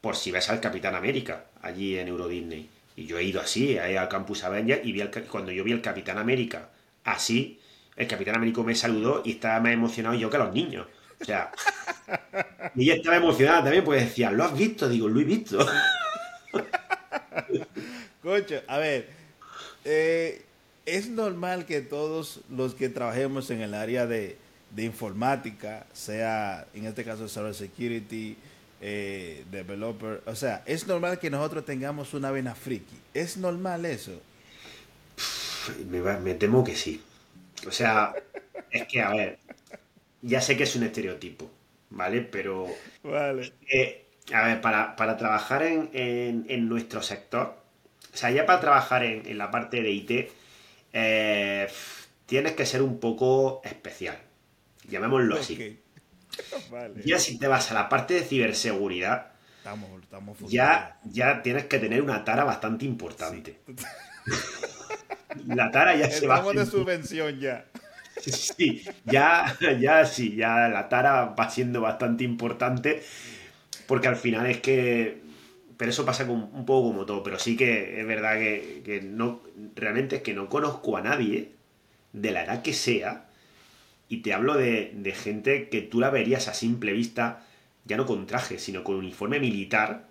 por 0.00 0.16
si 0.16 0.32
ves 0.32 0.50
al 0.50 0.58
Capitán 0.58 0.96
América 0.96 1.44
allí 1.62 1.96
en 1.96 2.08
Euro 2.08 2.26
Disney. 2.26 2.68
Y 2.96 3.06
yo 3.06 3.18
he 3.18 3.22
ido 3.22 3.40
así, 3.40 3.78
he 3.78 3.92
ido 3.92 4.00
al 4.00 4.08
Campus 4.08 4.42
Avenger 4.42 4.80
y 4.84 4.90
vi 4.90 5.04
cuando 5.30 5.52
yo 5.52 5.62
vi 5.62 5.70
al 5.70 5.80
Capitán 5.80 6.18
América 6.18 6.70
así, 7.04 7.60
el 7.94 8.08
Capitán 8.08 8.34
América 8.34 8.60
me 8.64 8.74
saludó 8.74 9.22
y 9.24 9.30
estaba 9.30 9.60
más 9.60 9.72
emocionado 9.72 10.16
yo 10.16 10.28
que 10.28 10.38
los 10.38 10.52
niños. 10.52 10.88
O 11.20 11.24
sea, 11.24 11.52
y 12.74 12.90
ella 12.90 12.96
estaba 12.96 13.18
emocionada 13.18 13.62
también 13.62 13.84
porque 13.84 14.00
decía, 14.00 14.32
¿lo 14.32 14.42
has 14.42 14.58
visto? 14.58 14.88
Digo, 14.88 15.08
lo 15.08 15.20
he 15.20 15.24
visto. 15.24 15.64
Cocho, 18.20 18.62
a 18.66 18.78
ver, 18.78 19.08
eh, 19.84 20.42
es 20.86 21.08
normal 21.08 21.66
que 21.66 21.80
todos 21.80 22.40
los 22.50 22.74
que 22.74 22.88
trabajemos 22.88 23.50
en 23.50 23.60
el 23.60 23.74
área 23.74 24.06
de, 24.06 24.36
informática, 24.76 25.86
sea 25.92 26.66
en 26.74 26.86
este 26.86 27.04
caso 27.04 27.28
Cyber 27.28 27.54
Security, 27.54 28.36
eh, 28.80 29.44
developer, 29.50 30.22
o 30.26 30.34
sea, 30.34 30.62
es 30.66 30.86
normal 30.86 31.18
que 31.18 31.30
nosotros 31.30 31.64
tengamos 31.64 32.14
una 32.14 32.30
vena 32.30 32.54
friki. 32.54 32.96
¿Es 33.14 33.36
normal 33.36 33.84
eso? 33.84 34.20
Me, 35.88 36.00
me 36.00 36.34
temo 36.34 36.64
que 36.64 36.74
sí. 36.74 37.00
O 37.66 37.70
sea, 37.70 38.12
es 38.70 38.86
que, 38.88 39.00
a 39.00 39.10
ver, 39.10 39.38
ya 40.22 40.40
sé 40.40 40.56
que 40.56 40.64
es 40.64 40.74
un 40.76 40.84
estereotipo, 40.84 41.50
¿vale? 41.90 42.22
Pero. 42.22 42.66
Vale. 43.02 43.52
Eh, 43.68 44.06
a 44.32 44.46
ver, 44.46 44.60
para, 44.60 45.16
trabajar 45.16 45.62
en, 45.62 46.68
nuestro 46.68 47.02
sector, 47.02 47.56
o 48.12 48.16
sea, 48.16 48.30
ya 48.30 48.46
para 48.46 48.60
trabajar 48.60 49.04
en, 49.04 49.36
la 49.36 49.50
parte 49.50 49.82
de 49.82 49.90
IT, 49.90 50.30
eh, 50.92 51.68
tienes 52.26 52.52
que 52.52 52.66
ser 52.66 52.82
un 52.82 52.98
poco 52.98 53.60
especial. 53.64 54.18
Llamémoslo 54.88 55.36
así. 55.36 55.78
Vale. 56.70 57.02
Ya 57.04 57.18
si 57.18 57.38
te 57.38 57.46
vas 57.46 57.70
a 57.70 57.74
la 57.74 57.88
parte 57.88 58.14
de 58.14 58.22
ciberseguridad, 58.22 59.32
ya, 60.48 60.98
ya 61.04 61.42
tienes 61.42 61.66
que 61.66 61.78
tener 61.78 62.02
una 62.02 62.24
tara 62.24 62.44
bastante 62.44 62.84
importante. 62.84 63.60
la 65.46 65.70
tara 65.70 65.94
ya 65.94 66.10
se 66.10 66.26
va. 66.26 66.36
Estamos 66.36 66.56
de 66.56 66.66
subvención 66.66 67.38
ya. 67.38 67.66
Sí, 68.20 68.84
ya, 69.04 69.56
ya 69.80 70.04
sí, 70.04 70.36
ya 70.36 70.68
la 70.68 70.88
tara 70.88 71.26
va 71.26 71.50
siendo 71.50 71.80
bastante 71.80 72.24
importante 72.24 73.02
porque 73.86 74.08
al 74.08 74.16
final 74.16 74.46
es 74.46 74.60
que... 74.60 75.21
Pero 75.82 75.90
eso 75.90 76.06
pasa 76.06 76.22
un 76.30 76.64
poco 76.64 76.92
como 76.92 77.04
todo, 77.06 77.24
pero 77.24 77.40
sí 77.40 77.56
que 77.56 77.98
es 78.00 78.06
verdad 78.06 78.38
que, 78.38 79.00
no, 79.02 79.42
realmente 79.74 80.14
es 80.14 80.22
que 80.22 80.32
no 80.32 80.48
conozco 80.48 80.96
a 80.96 81.02
nadie 81.02 81.54
de 82.12 82.30
la 82.30 82.44
edad 82.44 82.62
que 82.62 82.72
sea 82.72 83.26
y 84.08 84.18
te 84.18 84.32
hablo 84.32 84.54
de, 84.54 85.12
gente 85.20 85.68
que 85.70 85.80
tú 85.82 85.98
la 85.98 86.10
verías 86.10 86.46
a 86.46 86.54
simple 86.54 86.92
vista, 86.92 87.44
ya 87.84 87.96
no 87.96 88.06
con 88.06 88.28
traje, 88.28 88.60
sino 88.60 88.84
con 88.84 88.94
uniforme 88.94 89.40
militar 89.40 90.06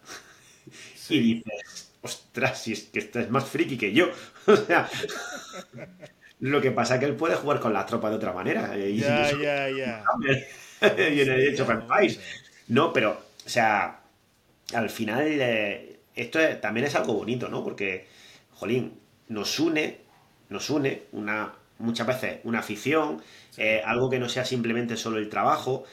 y 1.09 1.19
dices, 1.35 1.93
ostras, 2.01 2.61
si 2.61 2.73
es 2.73 2.83
que 2.83 2.99
esto 2.99 3.21
es 3.21 3.29
más 3.29 3.45
friki 3.45 3.77
que 3.77 3.93
yo. 3.93 4.09
O 4.47 4.57
sea, 4.57 4.89
lo 6.41 6.59
que 6.59 6.71
pasa 6.71 6.95
es 6.95 6.99
que 6.99 7.05
él 7.05 7.15
puede 7.15 7.35
jugar 7.35 7.61
con 7.61 7.71
las 7.71 7.85
tropas 7.85 8.11
de 8.11 8.17
otra 8.17 8.33
manera. 8.33 8.75
Ya, 8.75 9.31
ya, 9.31 9.69
ya. 9.69 10.03
Y 10.81 11.21
en 11.21 11.29
el. 11.29 12.19
No, 12.67 12.91
pero, 12.91 13.11
o 13.45 13.49
sea, 13.49 14.00
al 14.73 14.89
final 14.89 15.25
eh, 15.27 15.99
esto 16.15 16.39
también 16.61 16.85
es 16.87 16.95
algo 16.95 17.13
bonito, 17.13 17.49
¿no? 17.49 17.63
Porque, 17.63 18.07
jolín, 18.51 18.99
nos 19.27 19.59
une, 19.59 20.01
nos 20.49 20.69
une 20.69 21.03
una, 21.11 21.53
muchas 21.79 22.07
veces 22.07 22.39
una 22.43 22.59
afición, 22.59 23.21
eh, 23.57 23.81
algo 23.85 24.09
que 24.09 24.19
no 24.19 24.29
sea 24.29 24.45
simplemente 24.45 24.97
solo 24.97 25.17
el 25.17 25.29
trabajo. 25.29 25.83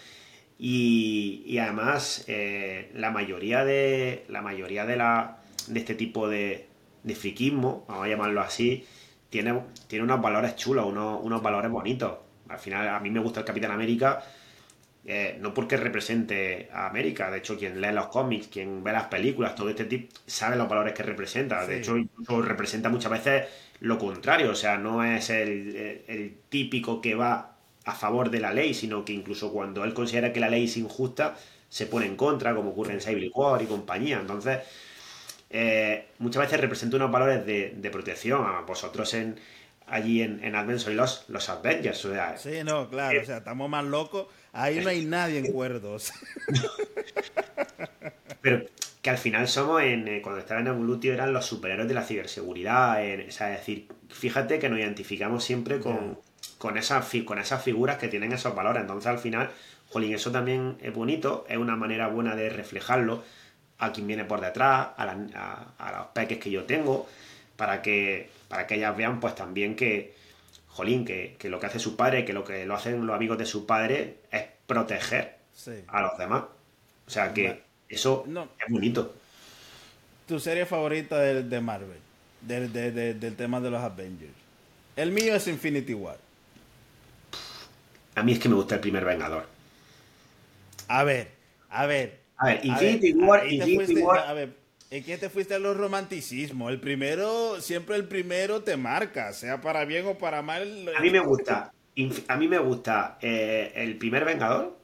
Y, 0.58 1.56
además, 1.58 2.24
eh, 2.26 2.90
la 2.94 3.10
mayoría 3.10 3.64
de. 3.64 4.24
La 4.28 4.42
mayoría 4.42 4.86
de 4.86 4.96
la. 4.96 5.38
de 5.68 5.78
este 5.80 5.94
tipo 5.94 6.28
de, 6.28 6.66
de 7.04 7.14
friquismo, 7.14 7.84
vamos 7.88 8.06
a 8.06 8.08
llamarlo 8.08 8.40
así, 8.40 8.84
tiene, 9.30 9.62
tiene 9.86 10.04
unos 10.04 10.20
valores 10.20 10.56
chulos, 10.56 10.86
unos, 10.86 11.20
unos 11.22 11.42
valores 11.42 11.70
bonitos. 11.70 12.18
Al 12.48 12.58
final, 12.58 12.88
a 12.88 13.00
mí 13.00 13.10
me 13.10 13.20
gusta 13.20 13.40
el 13.40 13.46
Capitán 13.46 13.70
América, 13.70 14.22
eh, 15.10 15.38
no 15.40 15.54
porque 15.54 15.78
represente 15.78 16.68
a 16.70 16.86
América, 16.86 17.30
de 17.30 17.38
hecho, 17.38 17.56
quien 17.56 17.80
lee 17.80 17.92
los 17.92 18.08
cómics, 18.08 18.48
quien 18.48 18.84
ve 18.84 18.92
las 18.92 19.04
películas, 19.04 19.54
todo 19.54 19.70
este 19.70 19.86
tipo, 19.86 20.14
sabe 20.26 20.56
los 20.56 20.68
valores 20.68 20.92
que 20.92 21.02
representa. 21.02 21.66
De 21.66 21.78
hecho, 21.78 21.96
incluso 21.96 22.42
representa 22.42 22.90
muchas 22.90 23.12
veces 23.12 23.46
lo 23.80 23.96
contrario, 23.98 24.50
o 24.50 24.54
sea, 24.54 24.76
no 24.76 25.02
es 25.02 25.30
el, 25.30 26.36
típico 26.50 27.00
que 27.00 27.14
va 27.14 27.56
a 27.86 27.94
favor 27.94 28.28
de 28.28 28.40
la 28.40 28.52
ley, 28.52 28.74
sino 28.74 29.02
que 29.02 29.14
incluso 29.14 29.50
cuando 29.50 29.82
él 29.84 29.94
considera 29.94 30.30
que 30.30 30.40
la 30.40 30.50
ley 30.50 30.64
es 30.64 30.76
injusta, 30.76 31.38
se 31.70 31.86
pone 31.86 32.04
en 32.04 32.14
contra, 32.14 32.54
como 32.54 32.72
ocurre 32.72 32.92
en 32.92 33.00
Civil 33.00 33.32
War 33.34 33.62
y 33.62 33.64
compañía. 33.64 34.20
Entonces, 34.20 34.58
eh, 35.48 36.08
muchas 36.18 36.42
veces 36.42 36.60
representa 36.60 36.96
unos 36.96 37.10
valores 37.10 37.46
de, 37.46 37.90
protección. 37.90 38.44
A 38.44 38.60
vosotros 38.60 39.14
en 39.14 39.36
allí 39.90 40.22
en, 40.22 40.42
en 40.42 40.54
Advent 40.54 40.86
los, 40.88 41.24
los 41.28 41.48
Avengers. 41.48 42.04
O 42.04 42.12
sea, 42.12 42.36
sí, 42.36 42.62
no, 42.64 42.88
claro, 42.88 43.20
o 43.20 43.24
sea, 43.24 43.38
estamos 43.38 43.68
más 43.68 43.84
locos. 43.84 44.26
Ahí 44.52 44.80
no 44.80 44.88
hay 44.90 45.04
nadie 45.04 45.38
en 45.38 45.52
cuerdos. 45.52 46.12
Pero 48.40 48.64
que 49.02 49.10
al 49.10 49.18
final 49.18 49.48
somos, 49.48 49.82
en, 49.82 50.08
eh, 50.08 50.22
cuando 50.22 50.40
estaba 50.40 50.60
en 50.60 50.68
Evolutio, 50.68 51.12
eran 51.12 51.32
los 51.32 51.46
superhéroes 51.46 51.88
de 51.88 51.94
la 51.94 52.02
ciberseguridad. 52.02 52.98
o 53.26 53.30
sea, 53.30 53.52
es 53.52 53.60
decir, 53.60 53.88
fíjate 54.08 54.58
que 54.58 54.68
nos 54.68 54.78
identificamos 54.78 55.44
siempre 55.44 55.80
con, 55.80 56.18
con, 56.58 56.76
esas, 56.76 57.06
con 57.24 57.38
esas 57.38 57.62
figuras 57.62 57.98
que 57.98 58.08
tienen 58.08 58.32
esos 58.32 58.54
valores. 58.54 58.82
Entonces, 58.82 59.06
al 59.06 59.18
final, 59.18 59.50
jolín, 59.88 60.14
eso 60.14 60.30
también 60.30 60.76
es 60.80 60.92
bonito, 60.92 61.46
es 61.48 61.58
una 61.58 61.76
manera 61.76 62.08
buena 62.08 62.34
de 62.34 62.50
reflejarlo 62.50 63.22
a 63.78 63.92
quien 63.92 64.06
viene 64.06 64.24
por 64.24 64.40
detrás, 64.40 64.88
a, 64.96 65.92
los 65.96 66.06
peques 66.12 66.38
que 66.38 66.50
yo 66.50 66.64
tengo, 66.64 67.08
para 67.58 67.82
que, 67.82 68.30
para 68.46 68.68
que 68.68 68.76
ellas 68.76 68.96
vean 68.96 69.18
pues 69.18 69.34
también 69.34 69.74
que, 69.74 70.14
jolín, 70.68 71.04
que, 71.04 71.36
lo 71.42 71.58
que 71.58 71.66
hace 71.66 71.80
su 71.80 71.96
padre, 71.96 72.24
que 72.24 72.32
lo 72.32 72.44
que 72.44 72.64
lo 72.64 72.76
hacen 72.76 73.04
los 73.04 73.16
amigos 73.16 73.36
de 73.36 73.46
su 73.46 73.66
padre 73.66 74.18
es 74.30 74.44
proteger 74.66 75.38
a 75.88 76.02
los 76.02 76.16
demás. 76.16 76.44
O 77.06 77.10
sea 77.10 77.34
que 77.34 77.62
eso 77.88 78.24
es 78.26 78.72
bonito. 78.72 79.12
¿Tu 80.28 80.38
serie 80.38 80.66
favorita 80.66 81.18
de, 81.18 81.60
Marvel? 81.60 81.98
del 82.40 83.34
tema 83.36 83.60
de 83.60 83.70
los 83.70 83.82
Avengers. 83.82 84.32
El 84.94 85.10
mío 85.10 85.34
es 85.34 85.48
Infinity 85.48 85.94
War. 85.94 86.18
A 88.14 88.22
mí 88.22 88.32
es 88.32 88.38
que 88.38 88.48
me 88.48 88.54
gusta 88.54 88.76
el 88.76 88.80
primer 88.80 89.04
Vengador. 89.04 89.46
A 90.86 91.02
ver, 91.02 91.32
a 91.70 91.86
ver, 91.86 92.20
a 92.36 92.46
ver, 92.46 92.60
Infinity 92.64 93.12
War, 93.14 93.46
Infinity 93.50 94.00
War. 94.00 94.18
A 94.20 94.32
ver, 94.32 94.54
es 94.90 95.04
que 95.04 95.18
te 95.18 95.28
fuiste 95.28 95.54
a 95.54 95.58
los 95.58 95.76
romanticismos. 95.76 96.70
El 96.70 96.80
primero, 96.80 97.60
siempre 97.60 97.96
el 97.96 98.06
primero 98.06 98.62
te 98.62 98.76
marca, 98.76 99.32
sea 99.32 99.60
para 99.60 99.84
bien 99.84 100.06
o 100.06 100.18
para 100.18 100.42
mal. 100.42 100.90
A 100.96 101.00
mí 101.00 101.10
me 101.10 101.20
gusta, 101.20 101.72
a 102.28 102.36
mí 102.36 102.48
me 102.48 102.58
gusta 102.58 103.18
eh, 103.20 103.72
el 103.74 103.96
primer 103.98 104.24
Vengador. 104.24 104.78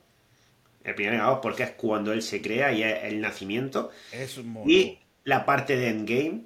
El 0.83 0.95
primer 0.95 1.13
Vengador 1.13 1.41
porque 1.41 1.63
es 1.63 1.71
cuando 1.71 2.13
él 2.13 2.23
se 2.23 2.43
crea 2.43 2.73
y 2.73 2.83
es 2.83 3.05
el 3.05 3.21
nacimiento. 3.21 3.91
Es 4.13 4.39
y 4.67 4.99
la 5.25 5.47
parte 5.47 5.77
de 5.77 5.89
Endgame 5.89 6.43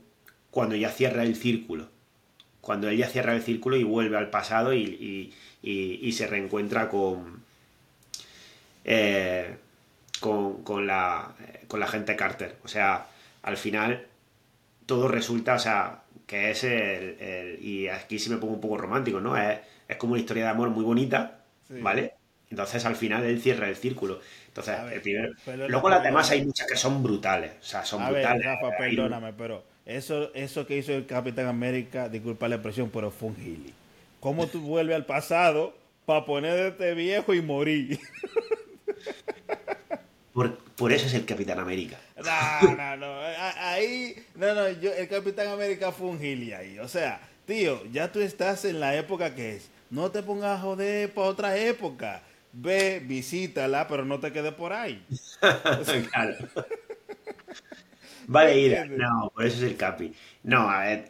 cuando 0.51 0.77
ya 0.77 0.91
cierra 0.91 1.23
el 1.25 1.35
círculo. 1.35 1.89
Cuando 2.61 2.89
él 2.89 2.97
ya 2.97 3.09
cierra 3.09 3.35
el 3.35 3.43
círculo 3.43 3.77
y 3.77 3.85
vuelve 3.85 4.17
al 4.17 4.31
pasado 4.31 4.75
y, 4.75 5.33
y 5.63 6.13
se 6.13 6.27
reencuentra 6.27 6.89
con... 6.89 7.43
Eh, 8.85 9.57
con, 10.21 10.63
con, 10.63 10.87
la, 10.87 11.35
con 11.67 11.81
la 11.81 11.87
gente 11.87 12.17
Carter. 12.17 12.57
O 12.65 12.69
sea, 12.69 13.07
al 13.43 13.57
final 13.57 14.07
todo 14.87 15.09
resulta, 15.09 15.55
o 15.55 15.59
sea, 15.59 16.03
que 16.27 16.51
es 16.51 16.65
el, 16.65 17.59
y 17.61 17.89
aquí 17.89 18.19
sí 18.19 18.31
me 18.31 18.37
pongo 18.37 18.55
un 18.55 18.61
poco 18.61 18.79
romántico, 18.79 19.21
¿no? 19.21 19.37
Es, 19.37 19.59
es 19.89 19.97
como 19.97 20.13
una 20.13 20.21
historia 20.21 20.45
de 20.45 20.51
amor 20.51 20.71
muy 20.71 20.85
bonita, 20.85 21.41
¿vale? 21.69 22.15
Entonces 22.51 22.85
al 22.85 22.97
final 22.97 23.25
él 23.25 23.41
cierra 23.41 23.69
el 23.69 23.77
círculo. 23.77 24.21
Entonces, 24.49 24.77
el 24.93 25.01
primero. 25.01 25.33
Luego 25.69 25.89
las 25.89 26.03
demás 26.03 26.31
hay 26.31 26.45
muchas 26.45 26.67
que 26.67 26.77
son 26.77 27.03
brutales. 27.03 27.53
O 27.61 27.65
sea, 27.65 27.85
son 27.85 28.05
brutales. 28.07 28.45
Rafa, 28.45 28.77
perdóname, 28.77 29.33
pero 29.35 29.65
eso, 29.85 30.33
eso 30.35 30.67
que 30.67 30.79
hizo 30.79 30.93
el 30.93 31.07
Capitán 31.07 31.47
América, 31.47 32.09
disculpa 32.09 32.49
la 32.49 32.57
expresión, 32.57 32.91
pero 32.91 33.11
fue 33.11 33.29
un 33.29 33.37
gili. 33.37 33.73
cómo 34.21 34.47
tú 34.47 34.61
vuelves 34.61 34.97
al 34.97 35.07
pasado 35.07 35.75
para 36.07 36.25
ponerte 36.25 36.95
viejo 36.95 37.35
y 37.35 37.43
morir. 37.43 37.99
Por, 40.33 40.59
eso 40.87 41.07
es 41.07 41.15
el 41.15 41.25
Capitán 41.25 41.59
América. 41.59 41.99
No, 42.17 42.77
no, 42.77 42.97
no. 42.97 43.21
Ahí, 43.59 44.15
no, 44.37 44.55
no, 44.55 44.71
yo, 44.71 44.93
el 44.93 45.09
Capitán 45.09 45.49
América 45.49 45.91
fue 45.91 46.07
un 46.07 46.21
gili 46.21 46.53
ahí. 46.53 46.79
O 46.79 46.87
sea, 46.87 47.21
tío, 47.47 47.85
ya 47.91 48.13
tú 48.13 48.21
estás 48.21 48.65
en 48.65 48.79
la 48.79 48.95
época 48.95 49.35
que 49.35 49.57
es. 49.57 49.71
No 49.91 50.11
te 50.13 50.23
pongas 50.23 50.59
a 50.59 50.63
joder 50.63 51.13
para 51.13 51.27
otra 51.27 51.57
época. 51.57 52.23
Ve, 52.53 53.03
visítala, 53.05 53.89
pero 53.89 54.05
no 54.05 54.21
te 54.21 54.33
quedes 54.33 54.53
por 54.55 54.73
ahí. 54.73 55.05
claro. 56.13 56.37
Vale, 58.29 58.59
ir. 58.59 58.91
No, 58.91 59.33
por 59.35 59.45
eso 59.45 59.57
es 59.57 59.73
el 59.73 59.77
Capi. 59.77 60.15
No, 60.45 60.71
a 60.71 60.85
ver. 60.85 61.09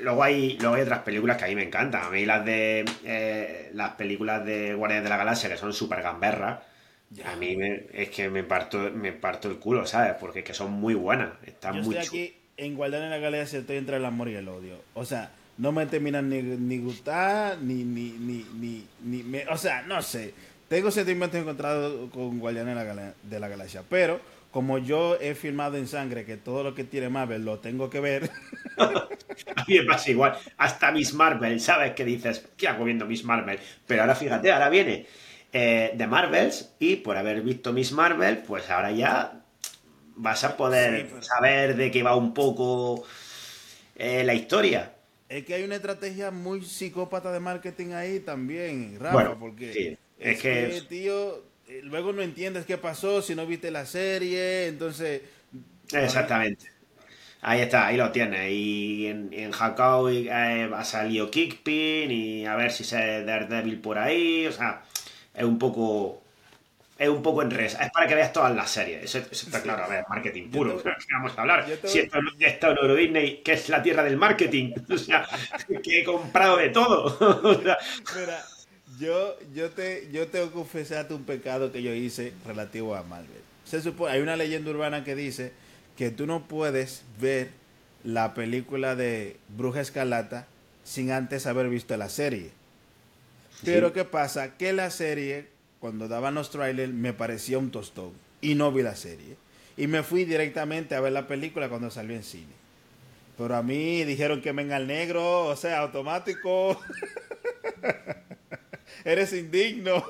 Luego 0.00 0.22
hay, 0.22 0.56
luego 0.60 0.76
hay 0.76 0.82
otras 0.82 1.00
películas 1.00 1.36
que 1.36 1.44
a 1.44 1.48
mí 1.48 1.56
me 1.56 1.64
encantan. 1.64 2.04
A 2.04 2.10
mí 2.10 2.24
las 2.24 2.44
de 2.44 2.84
eh, 3.04 3.70
las 3.74 3.90
películas 3.96 4.46
de 4.46 4.72
Guardianes 4.74 5.04
de 5.04 5.10
la 5.10 5.16
Galaxia 5.16 5.50
que 5.50 5.56
son 5.56 5.72
súper 5.72 6.00
gamberras. 6.00 6.60
A 7.24 7.34
mí 7.34 7.56
me, 7.56 7.86
es 7.92 8.10
que 8.10 8.30
me 8.30 8.44
parto, 8.44 8.78
me 8.92 9.12
parto 9.12 9.50
el 9.50 9.58
culo, 9.58 9.84
¿sabes? 9.84 10.14
Porque 10.20 10.40
es 10.40 10.44
que 10.44 10.54
son 10.54 10.72
muy 10.72 10.94
buenas. 10.94 11.30
Están 11.44 11.74
Yo 11.74 11.80
estoy 11.80 11.96
aquí 11.96 12.36
en 12.56 12.76
Guardianes 12.76 13.10
de 13.10 13.16
la 13.16 13.22
Galaxia, 13.22 13.58
estoy 13.58 13.78
entre 13.78 13.96
el 13.96 14.04
amor 14.04 14.28
y 14.28 14.36
el 14.36 14.48
odio. 14.48 14.76
O 14.94 15.04
sea, 15.04 15.32
no 15.58 15.72
me 15.72 15.86
terminan 15.86 16.28
ni, 16.28 16.40
ni 16.40 16.78
gustar, 16.78 17.58
ni, 17.58 17.82
ni, 17.84 18.10
ni, 18.12 18.46
ni, 18.54 18.86
ni 19.02 19.22
me, 19.24 19.46
o 19.48 19.56
sea, 19.56 19.82
no 19.82 20.00
sé. 20.02 20.32
Tengo 20.68 20.92
sentimientos 20.92 21.40
encontrados 21.40 22.10
con 22.10 22.38
Guardianes 22.38 22.76
de 23.24 23.40
la 23.40 23.48
Galaxia, 23.48 23.82
pero 23.88 24.20
como 24.52 24.78
yo 24.78 25.18
he 25.20 25.34
firmado 25.34 25.76
en 25.76 25.88
sangre 25.88 26.24
que 26.24 26.36
todo 26.36 26.62
lo 26.62 26.76
que 26.76 26.84
tiene 26.84 27.08
Marvel 27.08 27.44
lo 27.44 27.58
tengo 27.58 27.90
que 27.90 27.98
ver. 27.98 28.30
a 28.78 29.64
mí 29.66 29.78
me 29.78 29.84
pasa 29.84 30.10
igual. 30.12 30.38
Hasta 30.58 30.92
Miss 30.92 31.12
Marvel, 31.12 31.58
¿sabes? 31.60 31.92
qué 31.94 32.04
dices, 32.04 32.46
¿qué 32.56 32.68
hago 32.68 32.84
viendo 32.84 33.04
Miss 33.06 33.24
Marvel? 33.24 33.58
Pero 33.84 34.02
ahora 34.02 34.14
fíjate, 34.14 34.52
ahora 34.52 34.68
viene 34.68 35.06
eh, 35.52 35.92
de 35.94 36.06
Marvels 36.06 36.70
y 36.78 36.96
por 36.96 37.16
haber 37.16 37.42
visto 37.42 37.72
Miss 37.72 37.92
Marvel, 37.92 38.38
pues 38.38 38.70
ahora 38.70 38.92
ya 38.92 39.42
vas 40.16 40.44
a 40.44 40.56
poder 40.56 41.08
pues. 41.08 41.26
saber 41.26 41.76
de 41.76 41.90
qué 41.90 42.02
va 42.02 42.16
un 42.16 42.34
poco 42.34 43.04
eh, 43.96 44.22
la 44.24 44.34
historia. 44.34 44.92
Es 45.28 45.44
que 45.44 45.54
hay 45.54 45.62
una 45.62 45.76
estrategia 45.76 46.30
muy 46.30 46.64
psicópata 46.64 47.32
de 47.32 47.40
marketing 47.40 47.92
ahí 47.92 48.20
también, 48.20 48.98
Rafa, 48.98 49.36
porque 49.38 49.96
es, 50.18 50.40
que, 50.40 50.82
tío, 50.88 51.44
eh, 51.68 51.80
luego 51.84 52.12
no 52.12 52.22
entiendes 52.22 52.66
qué 52.66 52.78
pasó 52.78 53.22
si 53.22 53.34
no 53.34 53.46
viste 53.46 53.70
la 53.70 53.86
serie, 53.86 54.66
entonces... 54.66 55.22
Exactamente. 55.92 56.66
Ahí 57.42 57.60
está, 57.60 57.86
ahí 57.86 57.96
lo 57.96 58.10
tienes. 58.12 58.50
Y 58.50 59.06
en, 59.06 59.30
en 59.32 59.52
Hakao 59.54 60.10
eh, 60.10 60.30
ha 60.30 60.84
salido 60.84 61.30
Kickpin 61.30 62.10
y 62.10 62.46
a 62.46 62.54
ver 62.54 62.70
si 62.70 62.84
se 62.84 63.24
Daredevil 63.24 63.80
por 63.80 63.98
ahí. 63.98 64.46
O 64.46 64.52
sea, 64.52 64.82
es 65.40 65.46
un 65.46 65.58
poco... 65.58 66.22
Es 66.98 67.08
un 67.08 67.22
poco 67.22 67.40
en 67.40 67.50
res. 67.50 67.78
Es 67.80 67.90
para 67.92 68.06
que 68.06 68.14
veas 68.14 68.30
todas 68.30 68.54
las 68.54 68.70
series. 68.70 69.02
Eso, 69.02 69.18
está 69.30 69.62
claro. 69.62 69.84
A 69.84 69.88
ver, 69.88 70.04
marketing 70.06 70.50
puro. 70.50 70.82
vamos 71.12 71.32
a 71.34 71.40
hablar? 71.40 71.64
Si 71.84 71.98
esto, 71.98 72.18
esto 72.38 72.72
es 72.72 72.78
Euro 72.78 72.94
Disney, 72.94 73.40
que 73.42 73.54
es 73.54 73.70
la 73.70 73.82
tierra 73.82 74.02
del 74.02 74.18
marketing. 74.18 74.74
O 74.90 74.98
sea, 74.98 75.26
que 75.82 76.00
he 76.00 76.04
comprado 76.04 76.58
de 76.58 76.68
todo. 76.68 77.04
o 77.42 77.62
sea, 77.62 77.78
yo, 78.98 79.38
yo, 79.54 79.70
te, 79.70 80.10
yo 80.12 80.28
tengo 80.28 80.48
que 80.48 80.52
confesarte 80.52 81.14
un 81.14 81.24
pecado 81.24 81.72
que 81.72 81.82
yo 81.82 81.94
hice 81.94 82.34
relativo 82.46 82.94
a 82.94 83.02
Marvel. 83.02 83.40
Se 83.64 83.80
supone, 83.80 84.12
hay 84.12 84.20
una 84.20 84.36
leyenda 84.36 84.70
urbana 84.70 85.02
que 85.02 85.14
dice 85.14 85.52
que 85.96 86.10
tú 86.10 86.26
no 86.26 86.46
puedes 86.48 87.02
ver 87.18 87.48
la 88.04 88.34
película 88.34 88.94
de 88.94 89.38
Bruja 89.48 89.80
Escarlata 89.80 90.46
sin 90.84 91.12
antes 91.12 91.46
haber 91.46 91.70
visto 91.70 91.96
la 91.96 92.10
serie. 92.10 92.50
Pero 93.64 93.92
¿qué 93.92 94.04
pasa? 94.04 94.56
Que 94.56 94.72
la 94.72 94.90
serie, 94.90 95.48
cuando 95.78 96.08
daban 96.08 96.34
los 96.34 96.50
trailers, 96.50 96.92
me 96.92 97.12
parecía 97.12 97.58
un 97.58 97.70
tostón 97.70 98.12
y 98.40 98.54
no 98.54 98.72
vi 98.72 98.82
la 98.82 98.96
serie. 98.96 99.36
Y 99.76 99.86
me 99.86 100.02
fui 100.02 100.24
directamente 100.24 100.94
a 100.94 101.00
ver 101.00 101.12
la 101.12 101.26
película 101.26 101.68
cuando 101.68 101.90
salió 101.90 102.14
en 102.14 102.22
cine. 102.22 102.60
Pero 103.38 103.56
a 103.56 103.62
mí 103.62 104.04
dijeron 104.04 104.42
que 104.42 104.52
venga 104.52 104.76
el 104.76 104.86
negro, 104.86 105.46
o 105.46 105.56
sea, 105.56 105.80
automático. 105.80 106.78
eres 109.04 109.32
indigno. 109.32 109.96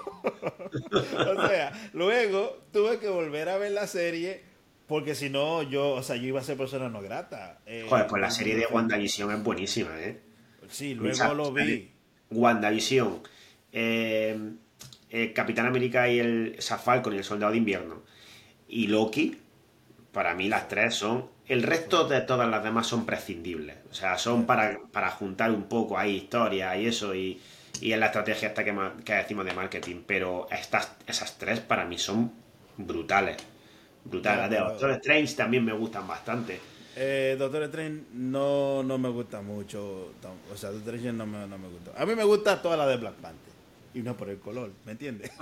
o 0.93 1.49
sea, 1.49 1.91
luego 1.93 2.65
tuve 2.73 2.99
que 2.99 3.09
volver 3.09 3.49
a 3.49 3.59
ver 3.59 3.73
la 3.73 3.87
serie 3.87 4.51
porque 4.91 5.15
si 5.15 5.31
no, 5.31 5.63
yo, 5.63 5.91
o 5.91 6.03
sea, 6.03 6.17
yo 6.17 6.27
iba 6.27 6.41
a 6.41 6.43
ser 6.43 6.57
persona 6.57 6.89
no 6.89 7.01
grata. 7.01 7.61
Eh, 7.65 7.87
Joder, 7.89 8.09
pues 8.09 8.21
la 8.21 8.31
serie 8.33 8.57
de 8.57 8.67
WandaVision 8.67 9.31
es 9.31 9.45
buenísima, 9.45 9.91
¿eh? 10.01 10.21
Sí, 10.69 10.95
luego 10.95 11.33
lo 11.33 11.53
vi. 11.53 11.93
WandaVision, 12.29 13.23
eh, 13.73 14.39
eh, 15.11 15.33
Capitán 15.33 15.67
América 15.67 16.09
y 16.09 16.19
el 16.19 16.57
Falcon 16.61 17.15
y 17.15 17.19
el 17.19 17.25
Soldado 17.25 17.53
de 17.53 17.59
Invierno 17.59 18.03
y 18.69 18.87
Loki, 18.87 19.39
para 20.13 20.35
mí 20.35 20.49
las 20.49 20.69
tres 20.69 20.95
son... 20.95 21.29
El 21.47 21.65
resto 21.65 22.07
de 22.07 22.21
todas 22.21 22.49
las 22.49 22.63
demás 22.63 22.87
son 22.87 23.07
prescindibles. 23.07 23.77
O 23.91 23.95
sea, 23.95 24.17
son 24.19 24.47
para, 24.47 24.79
para 24.93 25.11
juntar 25.11 25.51
un 25.51 25.65
poco 25.65 25.99
ahí 25.99 26.17
historia 26.17 26.77
y 26.77 26.87
eso 26.87 27.13
y 27.13 27.41
y 27.81 27.93
en 27.93 28.01
la 28.01 28.07
estrategia 28.07 28.49
esta 28.49 28.65
que, 28.65 28.75
que 29.05 29.15
decimos 29.15 29.45
de 29.45 29.55
marketing. 29.55 30.03
Pero 30.07 30.49
estas, 30.51 30.93
esas 31.07 31.39
tres 31.39 31.61
para 31.61 31.85
mí 31.85 31.99
son 31.99 32.33
brutales. 32.77 33.37
Brutales. 34.05 34.41
Las 34.43 34.51
de 34.51 34.59
Doctor 34.59 34.91
Strange 34.93 35.35
también 35.35 35.65
me 35.65 35.73
gustan 35.73 36.07
bastante. 36.07 36.61
Eh, 36.97 37.37
Doctor 37.39 37.63
Strange 37.65 38.03
no, 38.13 38.83
no 38.83 38.99
me 38.99 39.09
gusta 39.09 39.41
mucho. 39.41 40.13
O 40.53 40.57
sea, 40.57 40.71
Doctor 40.71 40.95
Strange 40.95 41.17
no 41.17 41.27
me, 41.27 41.47
no 41.47 41.59
me 41.59 41.69
gusta. 41.69 41.93
A 41.97 42.05
mí 42.05 42.15
me 42.15 42.25
gusta 42.25 42.61
toda 42.61 42.77
la 42.77 42.87
de 42.87 42.97
Black 42.97 43.15
Panther. 43.15 43.50
Y 43.95 44.01
no 44.01 44.17
por 44.17 44.29
el 44.29 44.39
color, 44.39 44.73
¿me 44.85 44.93
entiendes? 44.93 45.31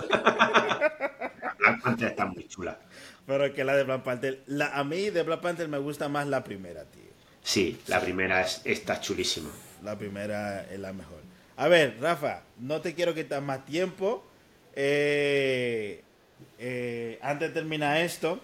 Black 1.59 1.81
Panther 1.83 2.07
está 2.09 2.25
muy 2.25 2.47
chula. 2.47 2.79
Pero 3.25 3.53
que 3.53 3.63
la 3.63 3.75
de 3.75 3.83
Black 3.83 4.03
Panther. 4.03 4.43
La, 4.47 4.67
a 4.67 4.83
mí 4.83 5.09
de 5.09 5.23
Black 5.23 5.41
Panther 5.41 5.67
me 5.67 5.77
gusta 5.77 6.09
más 6.09 6.27
la 6.27 6.43
primera, 6.43 6.85
tío. 6.85 7.03
Sí, 7.43 7.79
la 7.87 7.99
primera 7.99 8.41
es, 8.41 8.61
está 8.65 8.99
chulísima. 8.99 9.49
La 9.83 9.97
primera 9.97 10.63
es 10.63 10.79
la 10.79 10.93
mejor. 10.93 11.19
A 11.57 11.67
ver, 11.67 11.97
Rafa, 11.99 12.43
no 12.59 12.81
te 12.81 12.93
quiero 12.93 13.13
quitar 13.13 13.41
más 13.41 13.65
tiempo. 13.65 14.25
Eh, 14.75 16.03
eh, 16.57 17.19
antes 17.21 17.49
de 17.49 17.53
terminar 17.53 17.97
esto, 17.97 18.39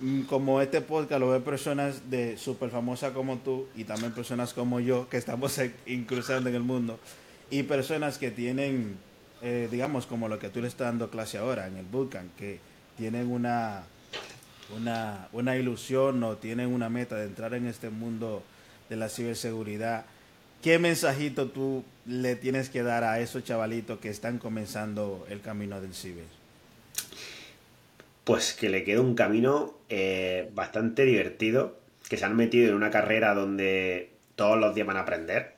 mm, 0.00 0.22
como 0.22 0.60
este 0.60 0.80
podcast 0.80 1.20
lo 1.20 1.30
ven 1.30 1.42
personas 1.42 2.10
de 2.10 2.36
súper 2.36 2.70
famosas 2.70 3.12
como 3.12 3.38
tú 3.38 3.68
y 3.74 3.84
también 3.84 4.12
personas 4.12 4.54
como 4.54 4.80
yo 4.80 5.08
que 5.08 5.16
estamos 5.16 5.60
incruzando 5.86 6.48
en 6.48 6.54
el 6.54 6.62
mundo 6.62 6.98
y 7.50 7.64
personas 7.64 8.18
que 8.18 8.30
tienen, 8.30 8.98
eh, 9.42 9.68
digamos, 9.70 10.06
como 10.06 10.28
lo 10.28 10.38
que 10.38 10.48
tú 10.48 10.60
le 10.60 10.68
estás 10.68 10.88
dando 10.88 11.10
clase 11.10 11.38
ahora 11.38 11.66
en 11.66 11.76
el 11.76 11.86
Vulcan, 11.86 12.30
que 12.36 12.58
tienen 12.96 13.30
una, 13.30 13.84
una, 14.76 15.28
una 15.32 15.56
ilusión 15.56 16.22
o 16.24 16.36
tienen 16.36 16.72
una 16.72 16.88
meta 16.88 17.16
de 17.16 17.24
entrar 17.24 17.54
en 17.54 17.66
este 17.66 17.90
mundo 17.90 18.42
de 18.88 18.96
la 18.96 19.08
ciberseguridad 19.08 20.04
¿Qué 20.62 20.80
mensajito 20.80 21.48
tú 21.48 21.84
le 22.04 22.34
tienes 22.34 22.68
que 22.68 22.82
dar 22.82 23.04
a 23.04 23.20
esos 23.20 23.44
chavalitos 23.44 24.00
que 24.00 24.08
están 24.08 24.38
comenzando 24.38 25.24
el 25.30 25.40
camino 25.40 25.80
del 25.80 25.94
ciber? 25.94 26.24
Pues 28.24 28.54
que 28.54 28.68
le 28.68 28.82
queda 28.82 29.00
un 29.00 29.14
camino 29.14 29.74
eh, 29.88 30.50
bastante 30.54 31.04
divertido, 31.04 31.78
que 32.08 32.16
se 32.16 32.24
han 32.24 32.36
metido 32.36 32.68
en 32.68 32.74
una 32.74 32.90
carrera 32.90 33.34
donde 33.34 34.10
todos 34.34 34.58
los 34.58 34.74
días 34.74 34.86
van 34.86 34.96
a 34.96 35.00
aprender. 35.00 35.54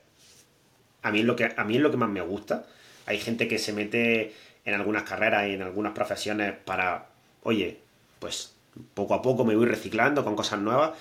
A 1.01 1.11
mí 1.11 1.21
es 1.21 1.25
lo 1.25 1.35
que, 1.35 1.51
a 1.55 1.63
mí 1.63 1.77
es 1.77 1.81
lo 1.81 1.89
que 1.89 1.97
más 1.97 2.09
me 2.09 2.21
gusta. 2.21 2.67
Hay 3.11 3.19
gente 3.19 3.47
que 3.47 3.59
se 3.59 3.73
mete 3.73 4.33
en 4.65 4.73
algunas 4.73 5.03
carreras 5.03 5.47
y 5.47 5.53
en 5.53 5.61
algunas 5.61 5.93
profesiones 5.93 6.53
para, 6.65 7.09
oye, 7.43 7.79
pues 8.19 8.55
poco 8.93 9.13
a 9.13 9.21
poco 9.21 9.43
me 9.43 9.55
voy 9.55 9.65
reciclando 9.65 10.23
con 10.23 10.35
cosas 10.35 10.59
nuevas 10.59 10.91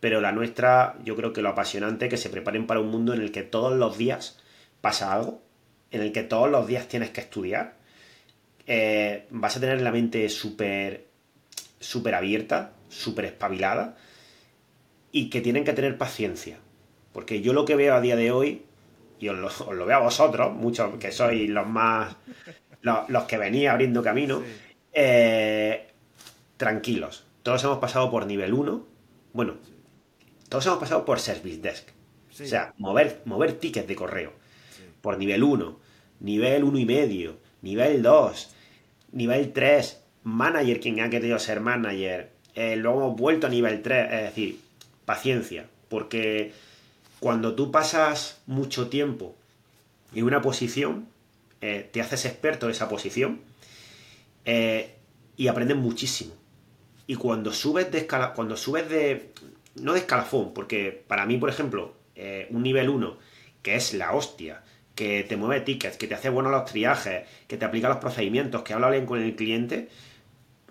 pero 0.00 0.22
la 0.22 0.32
nuestra, 0.32 0.96
yo 1.04 1.14
creo 1.14 1.32
que 1.32 1.42
lo 1.42 1.50
apasionante 1.50 2.06
es 2.06 2.10
que 2.10 2.16
se 2.16 2.30
preparen 2.30 2.66
para 2.66 2.80
un 2.80 2.88
mundo 2.88 3.12
en 3.12 3.20
el 3.20 3.30
que 3.30 3.42
todos 3.42 3.76
los 3.76 3.98
días 3.98 4.38
pasa 4.80 5.12
algo, 5.12 5.42
en 5.90 6.00
el 6.00 6.12
que 6.12 6.22
todos 6.22 6.50
los 6.50 6.66
días 6.66 6.88
tienes 6.88 7.10
que 7.10 7.20
estudiar, 7.20 7.74
eh, 8.66 9.26
vas 9.30 9.56
a 9.56 9.60
tener 9.60 9.82
la 9.82 9.92
mente 9.92 10.28
súper 10.30 11.06
súper 11.78 12.14
abierta, 12.14 12.72
súper 12.88 13.26
espabilada, 13.26 13.96
y 15.12 15.28
que 15.30 15.40
tienen 15.40 15.64
que 15.64 15.72
tener 15.72 15.98
paciencia. 15.98 16.58
Porque 17.12 17.40
yo 17.42 17.52
lo 17.52 17.64
que 17.64 17.74
veo 17.74 17.94
a 17.94 18.00
día 18.00 18.16
de 18.16 18.32
hoy, 18.32 18.62
y 19.20 19.28
os 19.28 19.60
lo, 19.68 19.86
veo 19.86 19.96
a 19.96 20.00
vosotros, 20.00 20.52
muchos 20.52 20.96
que 20.98 21.12
sois 21.12 21.48
los 21.48 21.66
más, 21.66 22.16
los, 22.82 23.24
que 23.24 23.36
venís 23.36 23.68
abriendo 23.68 24.02
camino, 24.02 24.42
eh, 24.92 25.88
tranquilos. 26.56 27.26
Todos 27.42 27.62
hemos 27.64 27.78
pasado 27.78 28.10
por 28.10 28.26
nivel 28.26 28.54
1. 28.54 28.86
Bueno, 29.34 29.56
todos 30.48 30.66
hemos 30.66 30.78
pasado 30.78 31.04
por 31.04 31.20
Service 31.20 31.60
Desk. 31.60 31.88
O 32.30 32.32
sea, 32.46 32.74
mover, 32.78 33.20
mover 33.26 33.52
tickets 33.52 33.86
de 33.86 33.94
correo. 33.94 34.32
Por 35.02 35.18
nivel 35.18 35.42
1, 35.42 35.78
nivel 36.20 36.64
1 36.64 36.78
y 36.78 36.86
medio, 36.86 37.38
nivel 37.60 38.02
2, 38.02 38.54
nivel 39.12 39.52
3, 39.52 40.02
manager, 40.24 40.80
quien 40.80 41.00
ha 41.00 41.10
querido 41.10 41.38
ser 41.38 41.60
manager. 41.60 42.32
Eh, 42.54 42.76
luego 42.76 43.00
hemos 43.00 43.16
vuelto 43.16 43.46
a 43.46 43.50
nivel 43.50 43.82
3. 43.82 44.12
Es 44.12 44.22
decir, 44.22 44.60
paciencia. 45.04 45.66
Porque 45.88 46.52
cuando 47.20 47.54
tú 47.54 47.70
pasas 47.70 48.40
mucho 48.46 48.88
tiempo 48.88 49.36
en 50.14 50.24
una 50.24 50.40
posición, 50.40 51.06
eh, 51.60 51.88
te 51.92 52.00
haces 52.00 52.24
experto 52.24 52.66
de 52.66 52.72
esa 52.72 52.88
posición 52.88 53.42
eh, 54.46 54.94
y 55.36 55.48
aprendes 55.48 55.76
muchísimo. 55.76 56.34
Y 57.06 57.16
cuando 57.16 57.52
subes 57.52 57.92
de 57.92 57.98
escala, 57.98 58.32
cuando 58.32 58.56
subes 58.56 58.88
de, 58.88 59.32
no 59.74 59.92
de 59.92 60.00
escalafón, 60.00 60.54
porque 60.54 61.04
para 61.06 61.26
mí, 61.26 61.36
por 61.36 61.50
ejemplo, 61.50 61.94
eh, 62.16 62.46
un 62.50 62.62
nivel 62.62 62.88
1, 62.88 63.18
que 63.62 63.74
es 63.74 63.92
la 63.92 64.14
hostia, 64.14 64.62
que 64.94 65.22
te 65.24 65.36
mueve 65.36 65.60
tickets, 65.60 65.98
que 65.98 66.06
te 66.06 66.14
hace 66.14 66.30
buenos 66.30 66.52
los 66.52 66.64
triajes, 66.64 67.24
que 67.46 67.56
te 67.58 67.64
aplica 67.66 67.88
los 67.88 67.98
procedimientos, 67.98 68.62
que 68.62 68.72
habla 68.72 68.90
bien 68.90 69.04
con 69.04 69.20
el 69.20 69.36
cliente, 69.36 69.88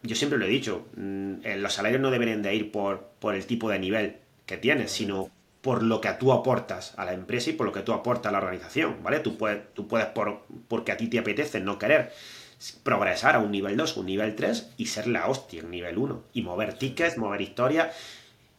yo 0.02 0.16
siempre 0.16 0.40
lo 0.40 0.46
he 0.46 0.50
dicho, 0.50 0.88
mm, 0.96 1.46
los 1.58 1.74
salarios 1.74 2.02
no 2.02 2.10
deberían 2.10 2.42
de 2.42 2.56
ir 2.56 2.72
por, 2.72 3.12
por 3.20 3.36
el 3.36 3.46
tipo 3.46 3.70
de 3.70 3.80
nivel 3.80 4.16
que 4.46 4.58
tienes, 4.58 4.92
sino 4.92 5.30
por 5.62 5.84
lo 5.84 6.00
que 6.00 6.10
tú 6.14 6.32
aportas 6.32 6.94
a 6.98 7.06
la 7.06 7.14
empresa 7.14 7.50
y 7.50 7.54
por 7.54 7.66
lo 7.66 7.74
que 7.74 7.82
tú 7.82 7.94
aportas 7.94 8.30
a 8.30 8.32
la 8.32 8.38
organización, 8.38 9.04
¿vale? 9.04 9.20
Tú 9.20 9.38
puedes, 9.38 9.74
tú 9.74 9.88
puedes 9.88 10.08
por, 10.08 10.44
porque 10.68 10.92
a 10.92 10.98
ti 10.98 11.08
te 11.08 11.20
apetece 11.20 11.60
no 11.60 11.78
querer 11.78 12.14
progresar 12.84 13.36
a 13.36 13.40
un 13.40 13.52
nivel 13.52 13.78
2, 13.78 13.98
un 13.98 14.06
nivel 14.06 14.36
3 14.36 14.72
y 14.78 14.88
ser 14.88 15.08
la 15.08 15.28
hostia 15.28 15.62
en 15.62 15.72
nivel 15.72 15.98
1 15.98 16.24
y 16.34 16.42
mover 16.42 16.74
tickets, 16.74 17.18
mover 17.18 17.42
historias 17.42 17.96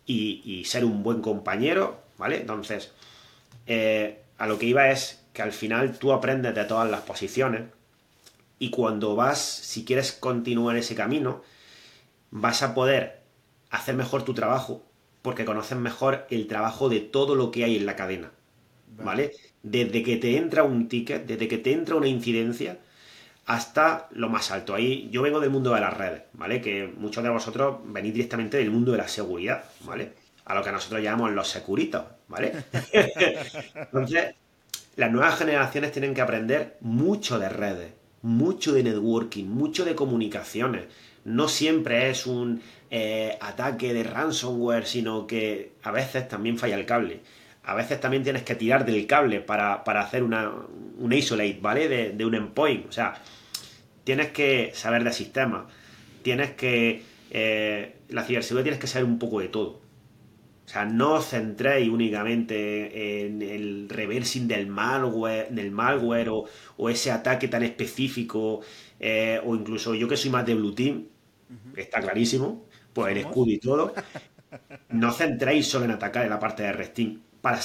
y, 0.06 0.64
ser 0.64 0.84
un 0.84 1.02
buen 1.02 1.20
compañero, 1.20 2.02
¿vale? 2.18 2.38
Entonces, 2.38 2.92
eh, 3.66 4.22
a 4.38 4.46
lo 4.46 4.58
que 4.58 4.66
iba 4.66 4.90
es 4.90 5.22
que 5.32 5.42
al 5.42 5.52
final 5.52 5.98
tú 5.98 6.12
aprendes 6.12 6.54
de 6.54 6.64
todas 6.64 6.90
las 6.90 7.02
posiciones 7.02 7.62
y 8.58 8.70
cuando 8.70 9.14
vas, 9.14 9.38
si 9.38 9.84
quieres 9.84 10.12
continuar 10.12 10.76
ese 10.76 10.96
camino, 10.96 11.42
vas 12.30 12.62
a 12.62 12.74
poder 12.74 13.20
hacer 13.70 13.94
mejor 13.94 14.24
tu 14.24 14.34
trabajo 14.34 14.84
porque 15.22 15.44
conoces 15.44 15.78
mejor 15.78 16.26
el 16.30 16.46
trabajo 16.46 16.88
de 16.88 17.00
todo 17.00 17.35
lo 17.35 17.50
que 17.50 17.64
hay 17.64 17.76
en 17.76 17.87
la 17.87 17.96
cadena, 17.96 18.30
¿vale? 18.96 19.33
Desde 19.62 20.02
que 20.02 20.16
te 20.16 20.37
entra 20.37 20.62
un 20.62 20.88
ticket, 20.88 21.26
desde 21.26 21.48
que 21.48 21.59
te 21.59 21.72
entra 21.72 21.96
una 21.96 22.09
incidencia, 22.09 22.78
hasta 23.46 24.09
lo 24.12 24.28
más 24.28 24.50
alto. 24.50 24.74
Ahí 24.74 25.09
yo 25.11 25.22
vengo 25.22 25.40
del 25.40 25.50
mundo 25.50 25.74
de 25.74 25.80
las 25.80 25.96
redes, 25.96 26.22
¿vale? 26.35 26.61
Que 26.61 26.87
muchos 26.87 27.24
de 27.24 27.30
vosotros 27.30 27.78
venís 27.85 28.14
directamente 28.14 28.59
del 28.59 28.70
mundo 28.70 28.92
de 28.92 28.98
la 28.98 29.09
seguridad, 29.09 29.64
¿vale? 29.85 30.12
A 30.44 30.54
lo 30.54 30.62
que 30.62 30.72
nosotros 30.72 31.02
llamamos 31.02 31.33
los 31.33 31.48
securitos, 31.48 32.04
¿vale? 32.28 32.52
Entonces, 33.74 34.35
las 34.96 35.11
nuevas 35.11 35.38
generaciones 35.38 35.92
tienen 35.92 36.14
que 36.14 36.20
aprender 36.20 36.76
mucho 36.80 37.38
de 37.38 37.48
redes, 37.48 37.92
mucho 38.22 38.72
de 38.72 38.83
networking, 38.83 39.46
mucho 39.46 39.85
de 39.85 39.94
comunicaciones. 39.94 40.85
No 41.24 41.48
siempre 41.48 42.11
es 42.11 42.26
un 42.26 42.62
eh, 42.90 43.38
ataque 43.40 43.94
de 43.94 44.03
ransomware, 44.03 44.87
sino 44.87 45.26
que 45.26 45.72
a 45.83 45.92
veces 45.92 46.29
también 46.29 46.59
falla 46.59 46.76
el 46.76 46.87
cable. 46.87 47.20
A 47.62 47.74
veces 47.74 48.00
también 48.00 48.22
tienes 48.24 48.42
que 48.42 48.55
tirar 48.55 48.85
del 48.85 49.07
cable 49.07 49.40
para, 49.40 49.74
hacer 49.74 50.22
una, 50.22 50.50
un 50.98 51.12
isolate, 51.12 51.59
¿vale? 51.61 51.88
De, 51.88 52.11
de 52.11 52.24
un 52.24 52.35
endpoint. 52.35 52.88
O 52.88 52.92
sea, 52.92 53.14
tienes 54.05 54.31
que 54.33 54.72
saber 54.74 55.05
de 55.05 55.12
sistemas, 55.12 55.72
tienes 56.22 56.50
que... 56.53 57.03
Eh, 57.31 57.96
la 58.09 58.24
ciberseguridad 58.24 58.64
tienes 58.64 58.81
que 58.81 58.88
saber 58.88 59.05
un 59.05 59.20
poco 59.20 59.38
de 59.38 59.48
todo. 59.48 59.81
O 60.66 60.72
sea, 60.72 60.85
no 60.85 61.14
os 61.14 61.29
centréis 61.29 61.88
únicamente 61.88 63.26
en 63.26 63.42
el 63.42 63.88
reversing 63.88 64.48
del 64.48 64.66
malware, 64.66 65.48
del 65.50 65.70
malware 65.70 66.29
o, 66.29 66.88
ese 66.88 67.11
ataque 67.11 67.48
tan 67.48 67.62
específico, 67.62 68.61
eh, 68.98 69.40
o 69.44 69.55
incluso 69.55 69.94
yo 69.94 70.09
que 70.09 70.16
soy 70.16 70.31
más 70.31 70.46
de 70.46 70.55
Blue 70.55 70.74
Team, 70.74 71.07
está 71.76 72.00
clarísimo, 72.00 72.64
pues 72.92 73.12
el 73.12 73.18
escudo 73.18 73.50
y 73.50 73.59
todo. 73.59 73.94
No 74.88 75.12
centréis 75.12 75.68
solo 75.68 75.85
en 75.85 75.92
atacar 75.92 76.24
en 76.24 76.31
la 76.31 76.38
parte 76.38 76.64
de 76.64 76.72
resting 76.72 77.20
para, 77.40 77.61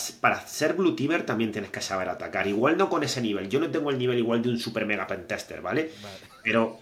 ser 0.47 0.73
blue 0.73 0.95
teamer 0.95 1.25
también 1.25 1.51
tienes 1.51 1.69
que 1.69 1.81
saber 1.81 2.09
atacar. 2.09 2.47
Igual 2.47 2.77
no 2.77 2.89
con 2.89 3.03
ese 3.03 3.21
nivel. 3.21 3.49
Yo 3.49 3.59
no 3.59 3.69
tengo 3.69 3.89
el 3.89 3.97
nivel 3.97 4.17
igual 4.17 4.41
de 4.41 4.49
un 4.49 4.59
super 4.59 4.85
mega 4.85 5.05
pentester, 5.05 5.61
¿vale? 5.61 5.91
Pero. 6.43 6.79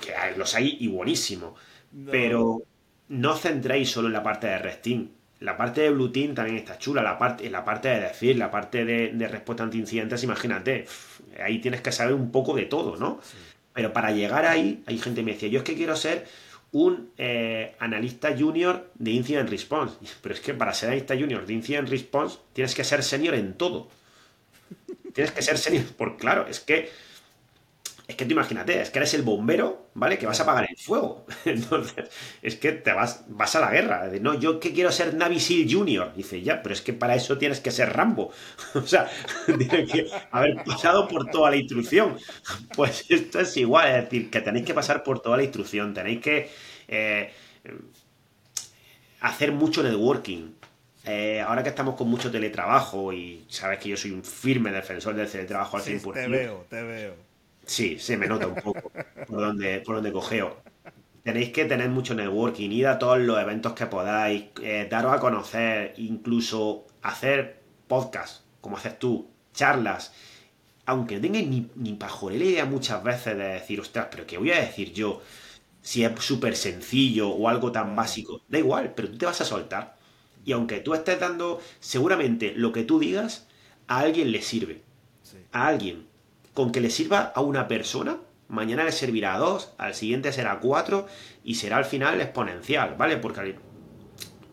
Que 0.00 0.12
los 0.36 0.54
hay 0.54 0.76
y 0.80 0.88
buenísimo. 0.88 1.54
Pero 2.10 2.62
no 3.08 3.36
centréis 3.36 3.90
solo 3.90 4.08
en 4.08 4.14
la 4.14 4.22
parte 4.22 4.46
de 4.46 4.58
resting. 4.58 5.10
La 5.40 5.56
parte 5.56 5.80
de 5.80 5.90
Blue 5.90 6.12
Team 6.12 6.34
también 6.34 6.58
está 6.58 6.78
chula. 6.78 7.02
La 7.02 7.18
parte, 7.18 7.48
la 7.48 7.64
parte 7.64 7.88
de 7.88 8.00
decir, 8.00 8.36
la 8.36 8.50
parte 8.50 8.84
de, 8.84 9.28
respuesta 9.28 9.62
ante 9.62 9.78
incidentes, 9.78 10.22
imagínate. 10.22 10.86
Ahí 11.42 11.58
tienes 11.60 11.80
que 11.80 11.92
saber 11.92 12.14
un 12.14 12.30
poco 12.30 12.54
de 12.54 12.66
todo, 12.66 12.96
¿no? 12.96 13.20
Pero 13.72 13.92
para 13.92 14.10
llegar 14.10 14.44
ahí, 14.44 14.82
hay 14.86 14.98
gente 14.98 15.20
que 15.20 15.24
me 15.24 15.32
decía, 15.32 15.48
yo 15.48 15.58
es 15.58 15.64
que 15.64 15.74
quiero 15.74 15.96
ser 15.96 16.26
un 16.72 17.10
eh, 17.18 17.74
analista 17.78 18.36
junior 18.36 18.90
de 18.94 19.10
Incident 19.10 19.48
Response. 19.48 19.96
Pero 20.22 20.34
es 20.34 20.40
que 20.40 20.54
para 20.54 20.74
ser 20.74 20.88
analista 20.88 21.16
junior 21.16 21.46
de 21.46 21.52
Incident 21.52 21.88
Response 21.88 22.38
tienes 22.52 22.74
que 22.74 22.84
ser 22.84 23.02
senior 23.02 23.34
en 23.34 23.54
todo. 23.54 23.88
Tienes 25.12 25.32
que 25.32 25.42
ser 25.42 25.58
senior, 25.58 25.84
por 25.96 26.16
claro, 26.16 26.46
es 26.48 26.60
que 26.60 26.90
que 28.20 28.26
tú 28.26 28.32
imagínate, 28.32 28.82
es 28.82 28.90
que 28.90 28.98
eres 28.98 29.14
el 29.14 29.22
bombero, 29.22 29.88
¿vale? 29.94 30.18
Que 30.18 30.26
vas 30.26 30.38
a 30.40 30.42
apagar 30.42 30.66
el 30.68 30.76
fuego. 30.76 31.24
Entonces, 31.46 32.10
es 32.42 32.56
que 32.56 32.72
te 32.72 32.92
vas, 32.92 33.24
vas 33.28 33.56
a 33.56 33.60
la 33.60 33.70
guerra. 33.70 34.10
no, 34.20 34.38
yo 34.38 34.60
que 34.60 34.74
quiero 34.74 34.92
ser 34.92 35.14
Navy 35.14 35.40
SEAL 35.40 35.66
Junior. 35.72 36.12
Dice, 36.14 36.42
ya, 36.42 36.60
pero 36.60 36.74
es 36.74 36.82
que 36.82 36.92
para 36.92 37.14
eso 37.14 37.38
tienes 37.38 37.60
que 37.60 37.70
ser 37.70 37.94
Rambo. 37.94 38.30
o 38.74 38.82
sea, 38.82 39.08
tienes 39.46 39.90
que 39.90 40.10
haber 40.30 40.62
pasado 40.64 41.08
por 41.08 41.30
toda 41.30 41.50
la 41.50 41.56
instrucción. 41.56 42.18
Pues 42.76 43.06
esto 43.08 43.40
es 43.40 43.56
igual, 43.56 43.88
es 43.88 44.04
decir, 44.04 44.28
que 44.28 44.42
tenéis 44.42 44.66
que 44.66 44.74
pasar 44.74 45.02
por 45.02 45.22
toda 45.22 45.38
la 45.38 45.42
instrucción, 45.42 45.94
tenéis 45.94 46.20
que 46.20 46.50
eh, 46.88 47.32
hacer 49.20 49.52
mucho 49.52 49.82
networking. 49.82 50.56
Eh, 51.06 51.40
ahora 51.40 51.62
que 51.62 51.70
estamos 51.70 51.94
con 51.94 52.06
mucho 52.06 52.30
teletrabajo 52.30 53.14
y 53.14 53.46
sabes 53.48 53.78
que 53.78 53.88
yo 53.88 53.96
soy 53.96 54.10
un 54.10 54.22
firme 54.22 54.70
defensor 54.70 55.14
del 55.14 55.26
teletrabajo 55.26 55.78
al 55.78 55.82
100%. 55.84 56.12
te 56.12 56.28
veo, 56.28 56.66
te 56.68 56.82
veo 56.82 57.29
Sí, 57.74 57.98
se 57.98 58.16
me 58.16 58.26
nota 58.26 58.46
un 58.48 58.56
poco 58.56 58.90
por 59.26 59.40
donde, 59.40 59.80
por 59.80 59.94
donde 59.96 60.12
cogeo. 60.12 60.48
Tenéis 61.24 61.50
que 61.52 61.66
tener 61.66 61.90
mucho 61.90 62.14
networking, 62.14 62.70
ir 62.70 62.86
a 62.88 62.98
todos 62.98 63.18
los 63.20 63.38
eventos 63.40 63.74
que 63.74 63.86
podáis, 63.86 64.46
eh, 64.62 64.88
daros 64.90 65.12
a 65.14 65.20
conocer, 65.20 65.94
incluso 65.98 66.86
hacer 67.02 67.62
podcast, 67.88 68.44
como 68.60 68.76
haces 68.78 68.98
tú, 68.98 69.30
charlas. 69.54 70.12
Aunque 70.86 71.16
no 71.16 71.22
tengáis 71.22 71.48
ni, 71.48 71.70
ni 71.76 71.94
pajorera 71.94 72.44
idea 72.44 72.66
muchas 72.66 73.02
veces 73.04 73.36
de 73.38 73.44
decir, 73.44 73.80
ostras, 73.80 74.08
pero 74.10 74.26
¿qué 74.26 74.38
voy 74.38 74.52
a 74.52 74.60
decir 74.60 74.92
yo? 74.92 75.22
Si 75.82 76.04
es 76.04 76.12
súper 76.24 76.56
sencillo 76.56 77.30
o 77.30 77.48
algo 77.48 77.72
tan 77.72 77.96
básico. 77.96 78.42
Da 78.48 78.58
igual, 78.58 78.94
pero 78.94 79.10
tú 79.10 79.18
te 79.18 79.26
vas 79.26 79.40
a 79.42 79.46
soltar. 79.46 79.96
Y 80.44 80.52
aunque 80.52 80.80
tú 80.80 80.94
estés 80.94 81.20
dando, 81.20 81.60
seguramente 81.80 82.54
lo 82.56 82.72
que 82.72 82.84
tú 82.84 82.98
digas, 83.00 83.48
a 83.88 84.00
alguien 84.00 84.32
le 84.32 84.42
sirve. 84.42 84.82
A 85.52 85.68
alguien 85.68 86.06
con 86.60 86.72
que 86.72 86.82
le 86.82 86.90
sirva 86.90 87.32
a 87.34 87.40
una 87.40 87.68
persona, 87.68 88.18
mañana 88.48 88.84
le 88.84 88.92
servirá 88.92 89.34
a 89.34 89.38
dos, 89.38 89.72
al 89.78 89.94
siguiente 89.94 90.30
será 90.30 90.52
a 90.52 90.60
cuatro 90.60 91.06
y 91.42 91.54
será 91.54 91.78
al 91.78 91.86
final 91.86 92.20
exponencial, 92.20 92.96
¿vale? 92.98 93.16
Porque 93.16 93.56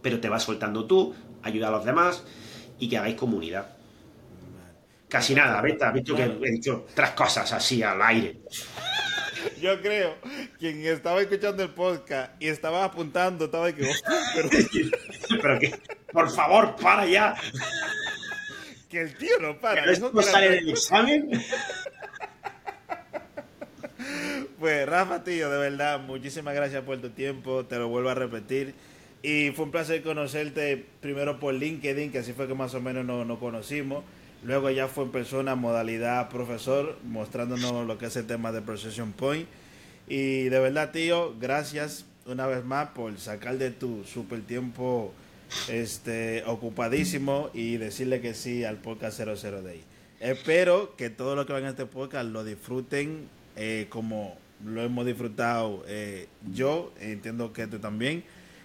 pero 0.02 0.22
te 0.22 0.30
vas 0.30 0.43
soltando 0.43 0.86
tú, 0.86 1.13
ayuda 1.43 1.67
a 1.67 1.72
los 1.72 1.84
demás 1.84 2.24
y 2.80 2.88
que 2.88 2.98
hagáis 2.98 3.17
comunidad. 3.17 3.76
Casi 5.10 5.36
nada, 5.36 5.60
¿ves? 5.62 5.82
Has 5.82 5.93
visto 5.93 6.15
que 6.15 6.24
he 6.24 6.52
dicho 6.52 6.88
tres 6.93 7.10
cosas 7.10 7.52
así 7.52 7.84
al 7.84 8.02
aire. 8.02 8.38
Yo 9.62 9.82
creo, 9.82 10.15
quien 10.58 10.86
estaba 10.86 11.20
escuchando 11.20 11.62
el 11.62 11.72
podcast 11.72 12.41
y 12.41 12.48
estaba 12.48 12.86
apuntando, 12.86 13.46
estaba 13.46 13.70
que, 13.74 13.86
pero... 14.34 14.50
pero 15.41 15.60
que, 15.60 15.76
por 16.13 16.32
favor, 16.32 16.74
para 16.78 17.06
ya. 17.06 17.36
Que 18.89 19.02
el 19.02 19.17
tío 19.17 19.38
no 19.41 19.60
para. 19.60 19.82
¿Pero 19.82 19.91
esto 19.91 20.22
sale 20.22 20.50
del 20.50 20.70
examen? 20.70 21.30
Pues 24.60 24.89
Rafa, 24.89 25.24
tío, 25.24 25.52
de 25.52 25.58
verdad, 25.60 26.00
muchísimas 26.00 26.56
gracias 26.56 26.84
por 26.84 27.00
tu 27.00 27.12
tiempo, 27.12 27.65
te 27.65 27.78
lo 27.78 27.89
vuelvo 27.89 28.10
a 28.10 28.15
repetir. 28.15 28.74
Y 29.22 29.52
fue 29.52 29.65
un 29.65 29.72
placer 29.72 30.02
conocerte 30.02 30.84
primero 31.00 31.39
por 31.39 31.54
LinkedIn, 31.54 32.12
que 32.12 32.20
así 32.20 32.34
fue 32.34 32.48
que 32.48 32.56
más 32.56 32.74
o 32.74 32.82
menos 32.82 33.06
nos, 33.06 33.38
conocimos. 33.38 34.04
Luego 34.44 34.71
ya 34.71 34.88
fue 34.88 35.04
en 35.04 35.12
persona, 35.12 35.54
modalidad 35.54 36.29
profesor, 36.29 36.98
mostrándonos 37.04 37.86
lo 37.86 38.00
que 38.00 38.08
es 38.08 38.15
el 38.15 38.25
tema 38.25 38.52
de 38.52 38.62
Procession 38.63 39.12
Point. 39.12 39.48
Y 40.08 40.46
de 40.46 40.60
verdad, 40.60 40.92
tío, 40.92 41.36
gracias 41.40 42.06
una 42.25 42.48
vez 42.48 42.65
más 42.65 42.90
por 42.90 43.15
sacar 43.19 43.60
de 43.60 43.69
tu 43.69 44.06
super 44.06 44.42
tiempo 44.42 45.13
este, 45.69 46.44
ocupadísimo 46.48 47.52
y 47.54 47.77
decirle 47.77 48.21
que 48.21 48.34
sí 48.34 48.63
al 48.63 48.77
podcast 48.77 49.17
00 49.19 49.62
Day. 49.62 49.84
Espero 50.19 50.96
que 50.96 51.12
todo 51.12 51.36
lo 51.36 51.46
que 51.46 51.54
van 51.54 51.65
a 51.65 51.69
este 51.69 51.86
podcast 51.86 52.27
lo 52.29 52.44
disfruten 52.44 53.29
eh, 53.56 53.86
como 53.90 54.36
lo 54.65 54.81
hemos 54.81 55.05
disfrutado 55.05 55.83
eh, 55.87 56.27
yo, 56.51 56.93
entiendo 56.99 57.53
que 57.53 57.67
tú 57.67 57.79
también. 57.79 58.23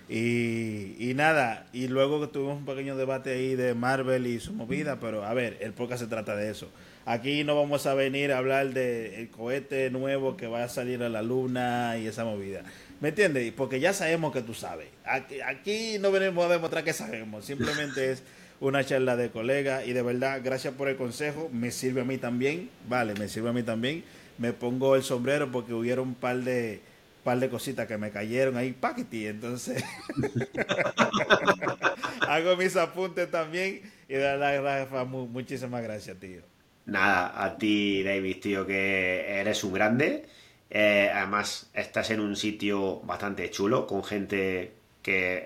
Y, 0.09 1.12
nada, 1.14 1.66
y 1.72 1.88
luego 1.88 2.20
que 2.20 2.26
tuvimos 2.26 2.59
un 2.59 2.66
pequeño 2.66 2.97
debate 2.97 3.32
ahí 3.32 3.55
de 3.55 3.72
Marvel 3.72 4.26
y 4.26 4.40
su 4.40 4.53
movida, 4.53 5.01
pero 5.01 5.24
a 5.24 5.32
ver, 5.32 5.57
el 5.61 5.72
podcast 5.72 6.03
se 6.03 6.09
trata 6.09 6.36
de 6.36 6.51
eso. 6.51 6.68
Aquí 7.07 7.45
no 7.45 7.57
vamos 7.57 7.86
a 7.86 7.95
venir 7.95 8.30
a 8.32 8.38
hablar 8.38 8.74
del 8.74 9.30
cohete 9.30 9.90
nuevo 9.90 10.36
que 10.36 10.47
va 10.47 10.64
a 10.64 10.68
salir 10.68 11.03
a 11.03 11.09
la 11.09 11.22
luna 11.22 11.97
y 11.99 12.07
esa 12.07 12.24
movida. 12.24 12.62
¿Me 13.01 13.09
entiendes? 13.09 13.53
Porque 13.57 13.80
ya 13.80 13.95
sabemos 13.95 14.34
que 14.34 14.43
tú 14.43 14.53
sabes. 14.53 14.88
Aquí, 15.05 15.40
aquí 15.40 15.97
no 15.99 16.12
venimos 16.12 16.45
a 16.45 16.49
demostrar 16.53 16.84
que 16.84 16.93
sabemos, 16.93 17.47
simplemente 17.47 18.12
es 18.12 18.22
una 18.61 18.84
charla 18.84 19.16
de 19.16 19.30
colega 19.30 19.84
y 19.84 19.93
de 19.93 20.03
verdad, 20.03 20.40
gracias 20.45 20.74
por 20.74 20.88
el 20.88 20.97
consejo, 20.97 21.49
me 21.53 21.70
sirve 21.70 22.03
a 22.03 22.05
mí 22.05 22.18
también, 22.18 22.70
vale, 22.88 23.14
me 23.14 23.28
sirve 23.28 23.49
a 23.49 23.53
mí 23.53 23.62
también. 23.62 24.05
Me 24.39 24.53
pongo 24.53 24.97
el 24.97 25.03
sombrero 25.03 25.51
porque 25.51 25.74
hubieron 25.74 26.09
un 26.09 26.14
par 26.14 26.39
de 26.39 26.80
par 27.22 27.39
de 27.39 27.49
cositas 27.49 27.87
que 27.87 27.99
me 27.99 28.11
cayeron 28.11 28.57
ahí, 28.57 28.72
paquetí, 28.72 29.28
entonces 29.28 29.85
hago 32.28 32.57
mis 32.57 32.74
apuntes 32.74 33.30
también 33.30 33.80
y 34.09 34.14
de 34.14 34.18
verdad, 34.18 34.62
Rafa, 34.62 35.05
muchísimas 35.05 35.83
gracias, 35.83 36.18
tío. 36.18 36.41
Nada, 36.85 37.45
a 37.45 37.57
ti, 37.57 38.03
David, 38.03 38.41
tío, 38.41 38.66
que 38.66 39.41
eres 39.41 39.62
un 39.62 39.72
grande. 39.72 40.26
Eh, 40.68 41.11
además, 41.14 41.70
estás 41.74 42.11
en 42.11 42.20
un 42.20 42.37
sitio 42.37 43.01
bastante 43.01 43.49
chulo, 43.51 43.87
con 43.87 44.03
gente 44.03 44.72
que 45.03 45.45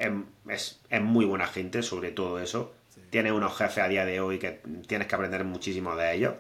es, 0.48 0.80
es, 0.88 1.02
muy 1.02 1.24
buena 1.24 1.46
gente, 1.46 1.82
sobre 1.82 2.10
todo 2.10 2.40
eso. 2.40 2.74
Tienes 3.10 3.32
unos 3.32 3.56
jefes 3.56 3.84
a 3.84 3.88
día 3.88 4.04
de 4.04 4.20
hoy 4.20 4.38
que 4.38 4.60
tienes 4.86 5.06
que 5.06 5.14
aprender 5.14 5.44
muchísimo 5.44 5.94
de 5.94 6.14
ellos. 6.14 6.34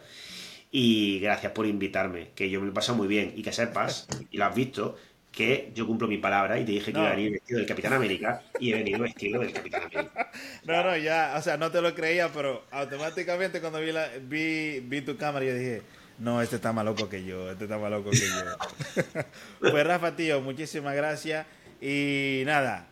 Y 0.78 1.20
gracias 1.20 1.52
por 1.52 1.64
invitarme, 1.64 2.32
que 2.34 2.50
yo 2.50 2.60
me 2.60 2.66
lo 2.66 2.74
paso 2.74 2.94
muy 2.94 3.08
bien. 3.08 3.32
Y 3.34 3.42
que 3.42 3.50
sepas, 3.50 4.06
y 4.30 4.36
lo 4.36 4.44
has 4.44 4.54
visto, 4.54 4.94
que 5.32 5.72
yo 5.74 5.86
cumplo 5.86 6.06
mi 6.06 6.18
palabra 6.18 6.60
y 6.60 6.66
te 6.66 6.72
dije 6.72 6.92
que 6.92 6.98
iba 6.98 7.08
a 7.08 7.14
venir 7.14 7.32
vestido 7.32 7.60
del 7.60 7.66
Capitán 7.66 7.94
América 7.94 8.42
y 8.60 8.72
he 8.72 8.74
venido 8.74 8.98
vestido 8.98 9.40
del 9.40 9.54
Capitán 9.54 9.84
América. 9.84 10.30
No, 10.66 10.84
no, 10.84 10.94
ya, 10.98 11.34
o 11.38 11.40
sea, 11.40 11.56
no 11.56 11.70
te 11.70 11.80
lo 11.80 11.94
creía, 11.94 12.28
pero 12.28 12.62
automáticamente 12.70 13.62
cuando 13.62 13.80
vi, 13.80 13.90
la, 13.90 14.10
vi, 14.20 14.80
vi 14.80 15.00
tu 15.00 15.16
cámara 15.16 15.46
yo 15.46 15.54
dije, 15.54 15.80
no, 16.18 16.42
este 16.42 16.56
está 16.56 16.74
más 16.74 16.84
loco 16.84 17.08
que 17.08 17.24
yo, 17.24 17.50
este 17.50 17.64
está 17.64 17.78
más 17.78 17.90
loco 17.90 18.10
que 18.10 18.18
yo. 18.18 19.22
pues 19.70 19.86
Rafa, 19.86 20.14
tío, 20.14 20.42
muchísimas 20.42 20.94
gracias 20.94 21.46
y 21.80 22.42
nada, 22.44 22.86